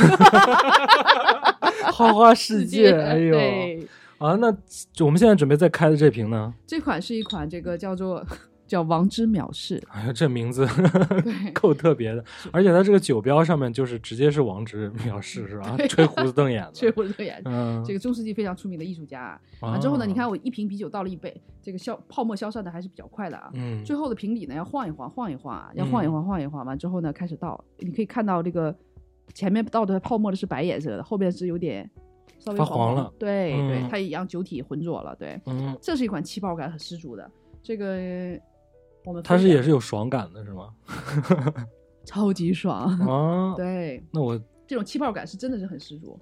[1.94, 2.92] 花花世界。
[2.92, 3.88] 哎呦，对，
[4.18, 4.48] 啊，那
[5.04, 6.54] 我们现在准备再开的这瓶呢？
[6.66, 8.26] 这款是一款这个叫做
[8.66, 10.66] 叫王之藐视，哎呀，这名字
[11.24, 15.76] 对 够特别的，而且它这个酒标上面就是直接是王之藐视是吧？
[15.88, 17.42] 吹胡子瞪眼的， 吹胡子瞪眼。
[17.46, 23.52] 嗯，这个中世纪非常出名的艺术家啊，啊之后呢，你看我一瓶啤酒倒了一杯，这个消泡沫消散的还是比较快的啊。
[23.54, 27.64] 嗯，最后的瓶底呢要晃一晃，晃一晃啊，要晃一晃，晃一晃，完之后呢开始倒。
[27.80, 28.74] 你可以看到这个
[29.34, 31.88] 前面倒的泡沫的是白颜色的，后边是有点
[32.46, 35.16] 稍微发黄了对、嗯对，它也让酒体浑浊了。
[35.16, 37.32] 对，嗯，这是一款气泡感很十足的，
[37.64, 38.40] 这个
[39.04, 40.70] 我们它是也是有爽感的是吗？
[42.06, 42.88] 超级爽。
[43.00, 46.20] 啊，对，那我这种气泡感是真的是很十足。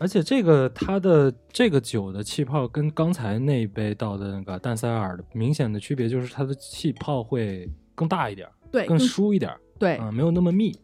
[0.00, 10.76] 而且这个它的这个酒的气泡跟刚才那一杯倒的那个淡塞尔的明显的区别就是它的气泡会更大一点儿，对，更更疏一点儿，对、啊，没有那么密。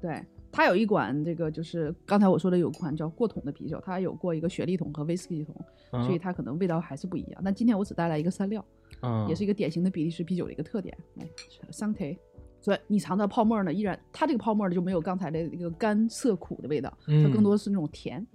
[0.00, 0.24] 对，
[0.54, 5.54] 它有一款这个就是刚才我说的有款叫过桶的啤酒，它有过一个雪莉桶和威士忌桶，
[5.92, 7.42] 嗯所以它可能味道还是不一样。
[7.44, 8.64] 但今天我只带来一个三料，
[9.02, 10.96] 嗯，也是一个典型的比利时啤酒的一个特点。
[11.16, 11.26] 来，
[11.70, 12.16] 桑提。
[12.60, 18.26] 所以你尝到泡沫呢，依然它这个泡沫呢就没有刚才的那个干涩苦的味道，它嗯更多是那种甜。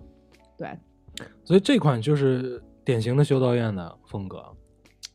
[0.58, 0.78] 对，
[1.44, 4.44] 所以这款就是典型的修道院的风格。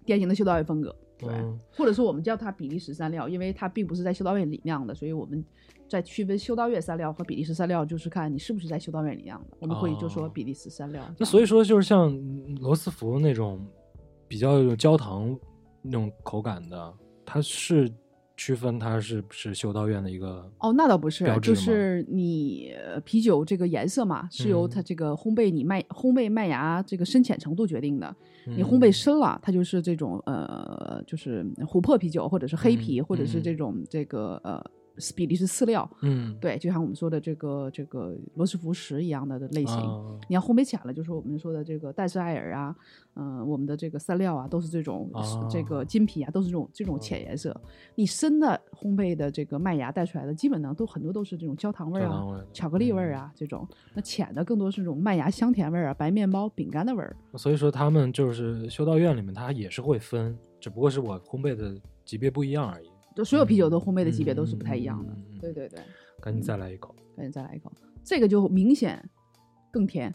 [0.04, 0.94] 典型的修道院风格。
[1.24, 5.44] 对，嗯或者说我们叫它比利时三料，因为它并不是在修道院里酿的，所以我们
[5.88, 9.56] 在区分修道院三料和比利时三料，就是看你是不是在修道院里酿的。
[9.60, 11.02] 我们会就说哦比利时三料。
[11.18, 12.12] 那所以说，就是像
[12.60, 13.64] 罗斯福那种
[14.28, 15.38] 比较有焦糖
[15.82, 16.94] 那种口感的，
[17.24, 17.90] 它是
[18.36, 24.70] 区分它是不是修道院的一个哦，那倒不是就是你呃啤酒这个颜色嘛，是由嗯。
[24.70, 28.14] 它这个烘焙你麦烘焙麦芽这个深浅程度决定的。
[28.44, 28.80] 你烘嗯。
[28.80, 33.42] 焙深了，它就是这种呃，就是琥珀啤酒，或者是黑啤，嗯或者是嗯。
[33.42, 34.62] 这种这个呃
[35.14, 35.88] 比利时饲料。
[36.02, 39.76] 嗯对，就像我们说的这个这个罗斯福石一样的的类型。
[39.76, 42.74] 啊你要烘焙浅了，就是我们说的这个戴斯艾尔啊，
[43.14, 47.54] 嗯、我们的这个三料啊，都是这种、啊这个金皮啊，都是这种这种浅颜色。
[47.94, 53.68] 你深的烘焙的这个麦芽带出来的，基本上都很多都是这种焦糖味啊味、巧克力味儿啊、这种。
[53.92, 57.16] 那浅的更多是这种麦芽香甜味儿啊、白面包、饼干的味儿。
[57.36, 61.74] 所以说他们就是修道院里面，它也是会分，只不过是我烘焙的
[62.04, 62.88] 级别不一样而已。
[63.14, 65.16] 就所有啤酒都烘焙的级别都是不太一样的。
[65.40, 65.78] 对对对，
[66.20, 69.02] 赶紧再来一口，赶紧再来一口，这个就明显
[69.70, 70.14] 更甜，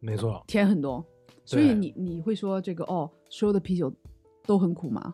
[0.00, 1.04] 没错，甜很多。
[1.44, 3.92] 所以你你会说这个哦，所有的啤酒
[4.46, 5.12] 都很苦吗？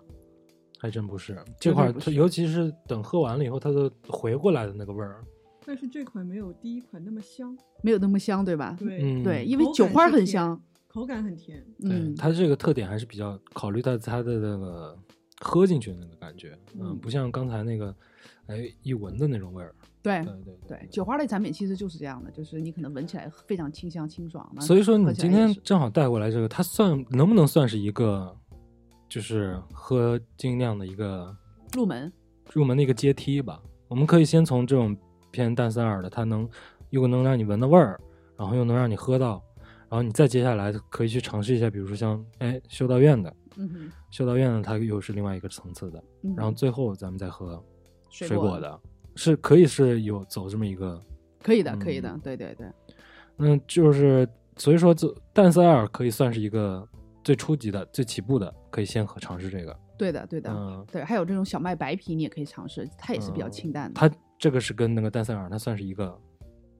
[0.79, 5.25] 还真不是这块尤其是等喝完了以后，它的回过来的那个味儿，
[5.65, 8.77] 但是这款没有第一款那么香，没有那么香，对吧？
[8.79, 10.61] 对，嗯，对，因为酒花很香。
[10.87, 11.63] 口感很甜。
[11.83, 14.99] 嗯，它这个特点还是比较考虑到它的那个
[15.41, 17.95] 喝进去的那个感觉，嗯，嗯不像刚才那个，
[18.47, 19.75] 哎，一闻的那种味儿。
[20.03, 24.49] 对对对对，酒花类产品其实就是这样的，就是你可能闻起来非常清香清爽。
[24.55, 28.35] 那所以说你今天正好带过来这个，它算能不能算是一个，
[29.09, 31.37] 就是喝精酿的一个
[31.75, 32.11] 入门，
[32.53, 33.61] 入门的一个阶梯吧？
[33.89, 34.97] 我们可以先从这种
[35.31, 36.49] 偏淡三耳的，它能
[36.91, 38.01] 又能让你闻到味儿，
[38.37, 39.43] 然后又能让你喝到，
[39.91, 47.63] 然后你再接下来可以去尝试一下，比如说像哎修道院的，嗯哼，修道院呢它又是另外一个层次的，嗯然后最后咱们再喝
[48.09, 48.81] 水果的，
[49.17, 51.01] 是可以是有走这么一个，
[51.43, 52.67] 可以的，可以的嗯，对对对，
[53.39, 56.87] 嗯，就是所以说这淡塞尔可以算是一个
[57.23, 66.17] 最初级的、最起步的，可以先喝尝试这个，对的，对的，嗯，对，还有这种小麦白啤你也可以尝试，它也是比较嗯清淡的，它这个是跟那个淡塞尔它算是一个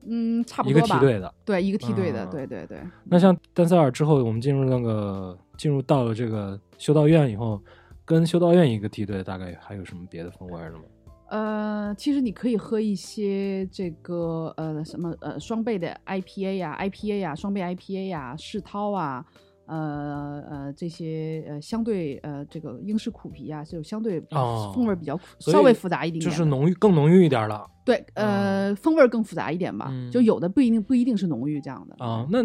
[0.05, 1.33] 嗯，差不多一个梯队的。
[1.45, 7.61] 对，一个梯队的，嗯对对对，那像丹塞尔之后，我们进入那个进入到了这个修道院以后，
[8.05, 10.83] 跟修道院一个梯队，大概还有什么别的风味儿的吗？
[11.29, 19.23] 呃，其实你可以喝一些这个呃什么呃双倍的 IPA 呀、IPA 呀、双倍 IPA 呀、世涛啊，
[19.69, 30.09] 呃呃这些呃相对呃这个英式苦皮啊，就相对哦风味比较稍微复杂一点点，就是浓郁更浓郁一点了对呃风味更复杂一点吧，嗯。
[30.11, 32.03] 就有的不一定不一定是浓郁这样的。
[32.03, 32.25] 啊。
[32.29, 32.39] 那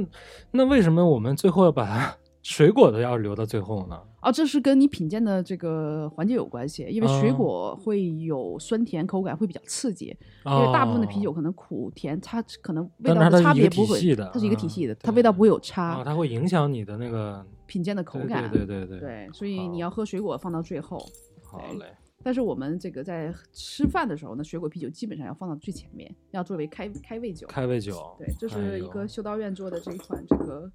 [0.50, 2.14] 那为什么我们最后要把它
[2.44, 3.98] 水果的要留到最后呢？
[4.20, 10.14] 啊，这是跟你品鉴的这个环节有关系，因为水哦果会有酸甜口感，会比较刺激。
[10.44, 13.98] 因因为大部分的啤酒可能苦甜，它可能味道哦但它是一个差别不会
[14.30, 16.04] 它是一个嗯体系的，它味道不会有啊，差。
[16.04, 20.98] 它会影响你的那个品鉴的口感，对对对对，对所以你要喝水果放到最后。
[21.42, 21.86] 好嘞。
[22.22, 27.46] 但是我们这个在吃饭的时候呢，水果啤酒基本上要放到最前面，要作为开开胃酒。
[27.46, 30.70] 开胃酒，对，这是一个修道院做的这一款这个呃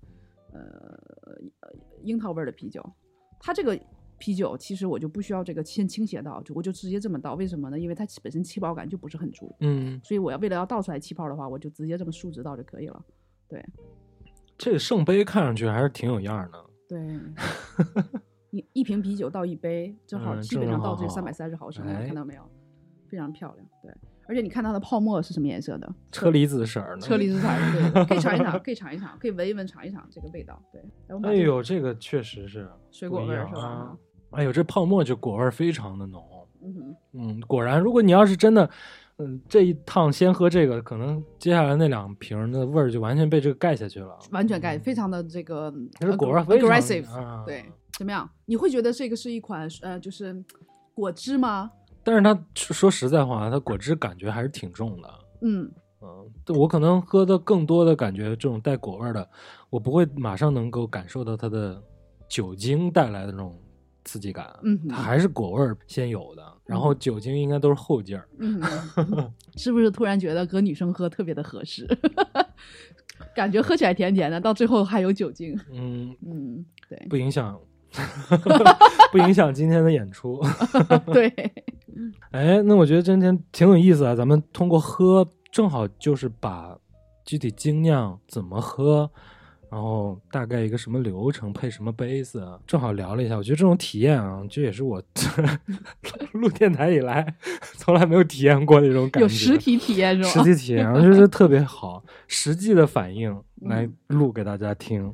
[0.53, 1.39] 呃
[2.03, 2.83] 樱桃味儿的啤酒。
[3.39, 3.79] 它这个
[4.17, 7.35] 啤酒其实我就不需要这个先倾斜倒，就我就直接这么倒。
[7.35, 7.79] 为什么呢？
[7.79, 13.05] 因为它本身气泡感就不是很足，嗯，所以我要为了要倒出来气泡的话，我就直接这么竖直倒就可以了。
[13.47, 13.65] 对
[14.57, 16.65] 这个圣杯看上去还是挺有样儿的。
[16.87, 17.19] 对，
[18.51, 22.43] 一一瓶啤酒倒一杯，正好嗯基本上正正好好到这三百三十毫升看到没有？
[23.07, 23.65] 非常漂亮。
[23.81, 23.91] 对，
[24.29, 25.91] 而且你看它的泡沫是什么颜色的？
[26.11, 30.61] 车厘子色儿的，车厘子色儿，对， 可以尝一尝，可以尝一尝，可以闻一闻，尝一尝这个味道。
[30.71, 30.79] 对，
[31.23, 33.97] 哎呦，这个确实是水果味儿是吧？
[34.29, 36.23] 哎呦，这泡沫就果味儿非常的浓。
[36.61, 38.69] 嗯，嗯，果然，如果你要是真的，
[39.17, 44.15] 嗯，这一趟先喝这个，可能接下来那两瓶的味儿就完全被这个盖下去了。
[44.29, 47.65] 完全盖，非常的这个它是果味儿 ag- 非常 aggressive，啊对，
[47.97, 48.29] 怎么样？
[48.45, 50.43] 你会觉得这个是一款呃，就是
[50.93, 51.71] 果汁吗？
[52.09, 55.09] 但是它说实在话，它果汁感觉还是挺重的。
[55.41, 59.29] 嗯，嗯，我可能喝的更多的感觉，这种带果味儿的，
[59.69, 61.79] 我不会马上能够感受到它的
[62.27, 63.55] 酒精带来的那种
[64.03, 64.57] 刺激感。
[64.63, 68.27] 嗯它还是果味儿先有的，然后酒精应该都是后劲儿。
[68.39, 68.59] 嗯，
[69.55, 71.87] 是不是突然觉得和女生喝特别的合适？
[73.35, 75.55] 感觉喝起来甜甜的，到最后还有酒精。
[75.71, 77.59] 嗯，嗯，对不影响，
[79.11, 80.41] 不影响今天的演出。
[81.13, 81.29] 对，
[82.31, 86.77] 哎，那我觉得今天挺有意思啊，咱们通过喝，正好就是把
[87.25, 89.09] 具体精酿怎么喝，
[89.69, 93.35] 然后大概一个什么流程，配什么杯子，啊正好聊了一下。
[93.37, 95.01] 我觉得这种体验啊，这也是我
[96.33, 97.35] 录电台以来
[97.77, 99.21] 从来没有体验过的一种感觉。
[99.21, 100.29] 有 实体体验是吧？
[100.29, 103.31] 实体体验，我觉得特别好，实际的反应
[103.61, 105.13] 来嗯录给大家听。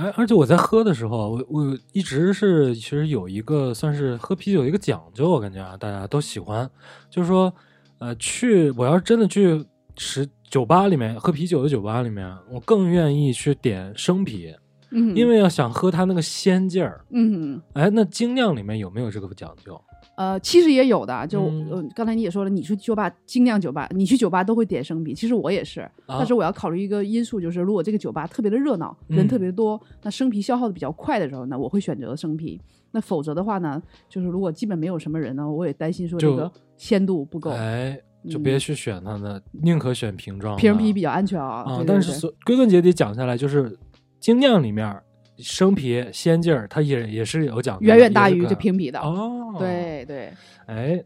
[0.00, 6.66] 哎，而且我在喝的时候，我我一直是其实有一个算是喝啤酒一个讲究，我感觉啊，大家都喜欢，
[7.10, 7.52] 就是说，
[7.98, 9.62] 呃，去我要是真的去
[9.98, 14.54] 十酒吧里面喝啤酒的酒吧里面，我更愿意去点生啤，
[14.90, 17.04] 嗯，因为要想喝它那个鲜劲儿。
[17.10, 19.78] 嗯哎，那精酿里面有没有这个讲究？
[20.16, 32.60] 呃，其实也有的，就、嗯呃刚才你也说了，你去酒吧精酿酒吧，你去酒吧都会点生啤，其实我也是，啊但是我要考虑一个因素，就是如果这个酒吧特别的热闹，人嗯特别多，那生啤消耗的比较快的时候呢，我会选择生啤。
[32.92, 37.96] 那否则的话呢，就是如果基本没有什么人呢，我也担心说这个鲜度不够，哎，
[38.28, 40.56] 就嗯别去选它的，宁可选瓶装。
[40.56, 41.62] 瓶啤比较安全啊。
[41.62, 43.78] 啊，对对对但是所归根结底讲下来，就是
[44.18, 45.00] 精酿里面
[45.42, 48.98] 生啤鲜劲儿，它也也是有讲究的，远远大于这瓶啤的。
[49.00, 50.32] 哦。，对对，
[50.66, 51.02] 哎，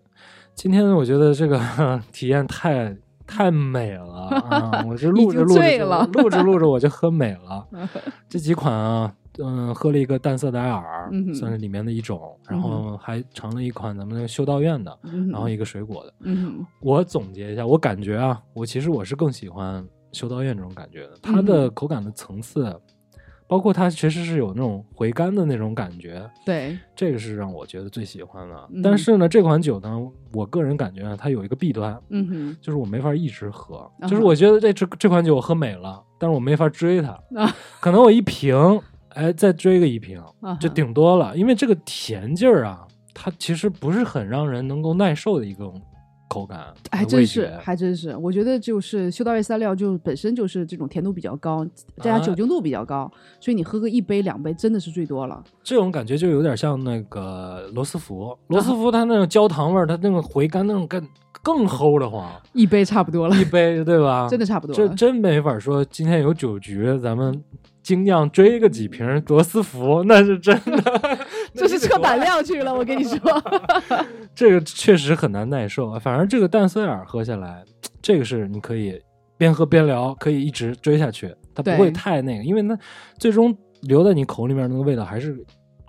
[0.55, 1.59] 今天我觉得这个
[2.13, 2.95] 体验太
[3.27, 4.85] 太美了啊！
[4.87, 7.67] 我这录着录着录着录着我就喝美了。
[8.29, 16.13] 这几款啊，嗯，喝了一个淡色的艾尔，嗯算是里面的一种，然嗯后还尝了一款咱们那个修道院的，嗯，然后一个水果的。
[16.21, 22.79] 嗯我总结一下，我感觉啊，我其实我是更喜欢修道院这种感觉的，嗯它的口感的层次，
[23.55, 28.69] 包括它其实是有那种回甘的那种感觉，对，这个是让我觉得最喜欢的。
[28.73, 28.83] 嗯。
[28.83, 29.97] 但是呢，这款酒呢，
[30.33, 37.55] 我个人感觉啊，它有一个弊端，嗯哼，就是我没法一直喝，啊就是我觉得这这这款酒我喝美了，但是我没法追它，啊。
[37.79, 38.57] 可能我一瓶，
[39.11, 42.85] 哎，再追个一瓶，啊就顶多了，因为这个甜劲儿啊，
[43.15, 45.81] 它其实不是很让人能够耐受的一种
[46.29, 51.65] 口感，还真是，还真是，我觉得就是修道院三料就本身就是这种甜度比较高，
[51.99, 53.11] 再加啊酒精度比较高，
[53.41, 55.43] 所以你喝个一杯两杯真的是最多了。
[55.63, 61.07] 这种感觉就有点像那个罗斯福，罗斯福它那种焦糖味儿，它那种回甘那种更
[61.43, 64.27] 更齁的慌，一杯差不多了，一杯对吧？
[64.29, 64.89] 真的差不多了。
[64.89, 65.85] 这真没法说。
[65.85, 67.43] 今天有酒局，咱们
[67.83, 71.19] 精酿追个几瓶罗斯福，那是真的，
[71.57, 73.19] 这是扯胆量去了，我跟你说。
[74.35, 75.99] 这个确实很难耐受啊。
[75.99, 77.65] 反正这个淡色尔喝下来，
[78.03, 79.01] 这个是你可以
[79.37, 82.77] 边喝边聊，可以一直追下去，它不会太那个，因为它
[83.19, 85.37] 最终留在你口里面那个味道还是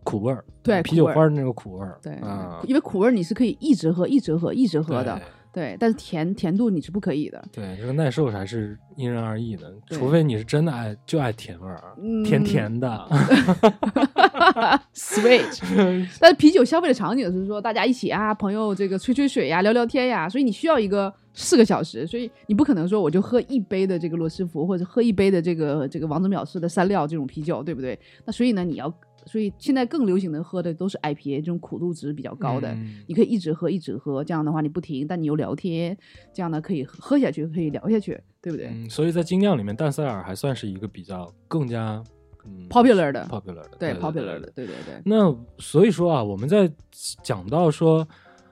[0.03, 1.30] 苦味儿，对啤酒花儿。
[1.30, 5.20] 的那个苦味儿，对，啊，因为苦味儿你是可以一直喝、一直喝、一直喝的
[5.56, 7.41] 对，但是甜甜度你是不可以的。
[7.49, 13.08] 对，这个耐受还是因人而异的，除非你是真的爱就爱甜味儿，嗯甜甜的。
[14.93, 15.62] Sweet，
[16.20, 27.97] 但是啤酒消费的场景是说大家一起啊，朋友这个吹吹水呀、聊聊天呀，所以你需要一个四个小时，所以你不可能说我就喝一杯的这个罗斯福或者喝一杯的这个这个王子藐视的三料这种啤酒，对不对？
[28.26, 28.93] 那所以呢，你要，
[29.26, 35.97] 所以现在更流行的喝的都是 IPA 这种苦度值比较高的，嗯你可以一直喝一直喝，这样的话你不停，但你又聊天，
[36.34, 42.03] 这样呢可以喝下去，可以聊下去，对不对、嗯，所以在精酿里面，淡塞尔还算是一个比较更加
[42.45, 44.51] 嗯 p o p u l a r 的，popular 的，对对 popular 的，。
[44.55, 46.71] 对对对，那所以说啊，我们在
[47.23, 48.07] 讲到说，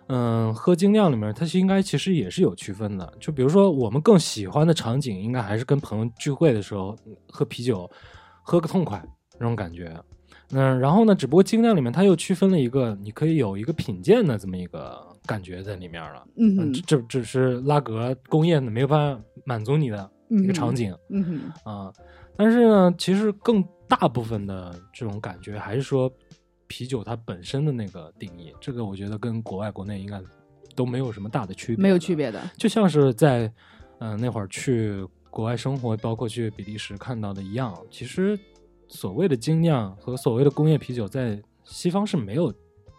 [0.08, 3.14] 嗯，喝精酿里面，它是应该其实也是有区分的。
[3.20, 7.90] 就比如说，我们更喜欢的场景，应该还是跟朋友聚会的时候嗯喝啤酒，
[8.42, 9.02] 喝个痛快
[9.40, 9.96] 那种感觉。
[10.54, 16.24] 嗯，然后呢，只不过精酿里面它又区分了一个，你可以有一个品鉴的这么一个感觉在里面了。
[16.38, 20.96] 嗯这，这只是拉格工业的没有办法满足你的一个场景。
[21.10, 21.24] 嗯
[21.64, 21.94] 哼，啊，
[22.38, 26.12] 但是呢，其实更大部分的这种感觉还是说
[26.68, 30.22] 啤酒它本身的那个定义，这个我觉得跟国外国内应该
[30.76, 33.46] 都没有什么大的区别，没有区，别的，就像是在
[34.00, 38.38] 嗯、呃那会儿去国外生活，包括去比利时看到的一样，其实
[38.88, 42.54] 所谓的精酿和所谓的工业啤酒在西方是没有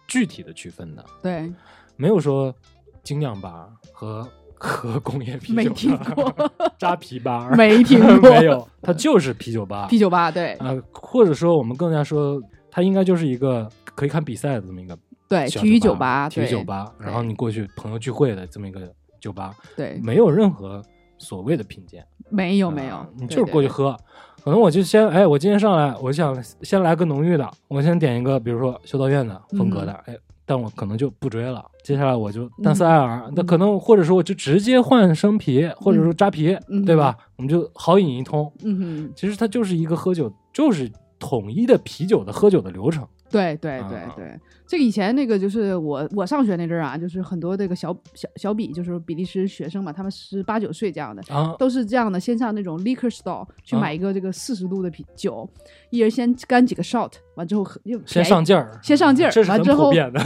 [0.07, 1.51] 具体的区分的，对，
[1.95, 2.53] 没有说
[3.03, 4.27] 精酿吧和。
[4.57, 9.85] 和工业啤酒没听吧过扎啤吧没听过 没有，它就是啤酒吧。
[9.91, 20.81] 啤酒吧，对呃，或者说我们更加说，它应该就是一个可以看比赛的这么一个对，小体育酒吧，吧，体育酒吧，然后你过去朋友聚会的这么一个酒吧，对，没有任何
[21.17, 23.67] 所谓的品鉴，没有没有就是过去。
[23.67, 23.95] 喝。
[24.45, 31.65] 可能我就先，哎，我今天上来，我想先来个浓郁的，我先点一个，比如说修道院的风格的，嗯哎，但我可能就不追了。
[31.83, 37.17] 接下来我就淡色艾尔，那、可能或者说我就直接换生啤，或者说扎啤，嗯对吧？
[37.37, 38.53] 我们就好饮一通。
[38.63, 43.03] 嗯哼，其实它就是一个喝酒，就是统一的啤酒的喝酒的流程。
[43.31, 55.47] 对对对啊对，这个以前那个就是我我上学那阵儿啊，就是很多这个小小小比，就是比利时学生嘛，他们十八九岁这样的，啊，都是这样的，先上那种 liquor store 去啊买一个这个四十度的啤酒，
[55.89, 60.19] 一人先干几个 shot，完之后喝又先上劲儿，先上劲儿这是很完之后普遍的。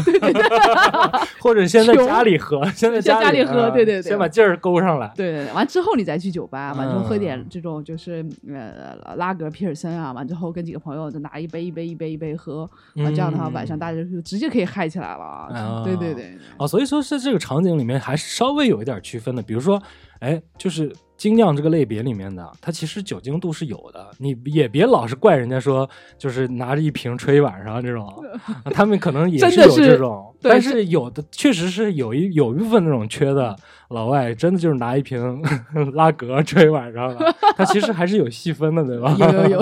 [1.41, 5.11] 或者先在家里喝，先在家里里喝啊对对对先把劲儿勾上来。
[5.15, 15.47] 对对对，完之后你再去酒吧，完之后喝点嗯这种就是呃拉格、皮尔森啊，完之后跟几个朋友就拿一杯一杯一杯一杯喝，完这样的话晚上大家就直接可以嗨起来了啊！
[15.51, 19.41] 啊对对对，哦，所以说是这个场景里面还是稍微有一点区分的。
[19.41, 19.81] 比如说，
[20.19, 24.05] 哎，就是精酿这个类别里面的，它其实酒精度是有的。
[24.19, 28.05] 你也别老是怪人家说，就是拿着一瓶吹一晚上这种，
[28.63, 33.55] 啊他们可能也是有这种，但是是有的确实是有一有一部分那种缺的
[33.89, 35.41] 老外，真的就是拿一瓶
[35.95, 37.35] 拉格吹一晚上了。
[37.57, 39.15] 他其实还是有细分的，对吧？
[39.17, 39.59] 有有有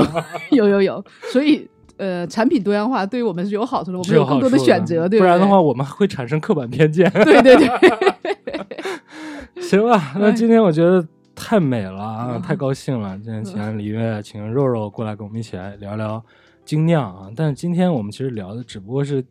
[0.51, 7.09] 有有有，所以呃，产品多样化对于我们是有好处的，我们有更多的选择，对对不然的话，我们会产生刻板偏见。
[7.11, 7.67] 对对对，
[9.61, 13.17] 行吧，那哎今天我觉得太美了啊，嗯太高兴了！
[13.23, 16.23] 今天请李月、请肉肉过来跟我们一起来聊聊
[16.63, 17.29] 精酿啊。
[17.35, 19.23] 但是今天我们其实聊的只不过是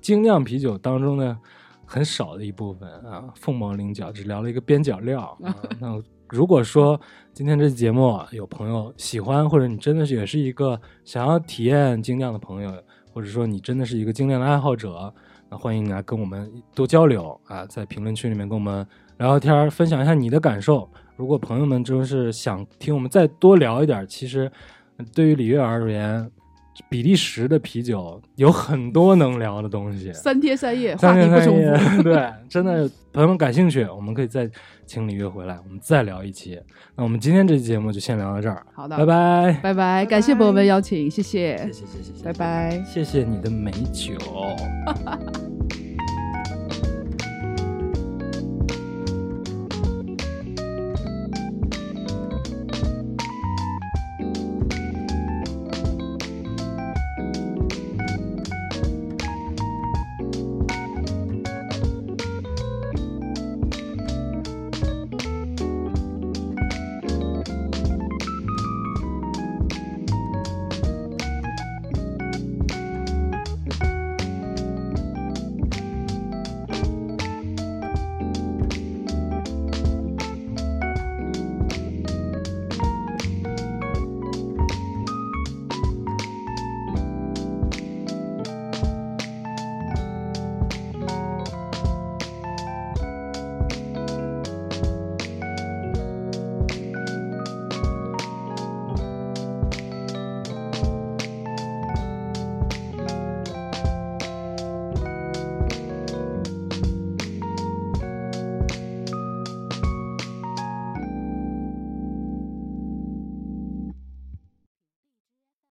[0.00, 1.36] 精酿啤酒当中的
[1.84, 5.54] 很少的一部分啊，凤毛麟角，只聊了一个边角料啊。
[5.80, 7.00] 那如果说
[7.32, 12.70] 今天这期节目有朋友喜欢，或者你真的是也是一个想要体验精酿的朋友，
[13.12, 15.12] 或者说你真的是一个精酿的爱好者，
[15.48, 18.86] 那欢迎你来跟我们多交流啊，在评论区里面跟我们
[19.18, 20.88] 聊聊天，分享一下你的感受。
[21.16, 24.50] 如果朋友们真是想听我们再多聊一点，其实
[25.14, 26.30] 对于李月而言，
[26.88, 30.12] 比利时的啤酒有很多能聊的东西。
[30.12, 32.02] 三天三夜，话三天三题不重夜复。
[32.04, 34.48] 对，真的，朋友们感兴趣，我们可以再
[34.86, 36.60] 请李月回来，我们再聊一期。
[36.94, 39.60] 那我们今天这期节目就先聊到这儿，好的，拜拜。
[39.62, 42.82] 拜拜，感谢朋友们邀请，谢谢谢，谢谢谢谢，拜拜。
[42.86, 44.14] 谢谢你的美酒。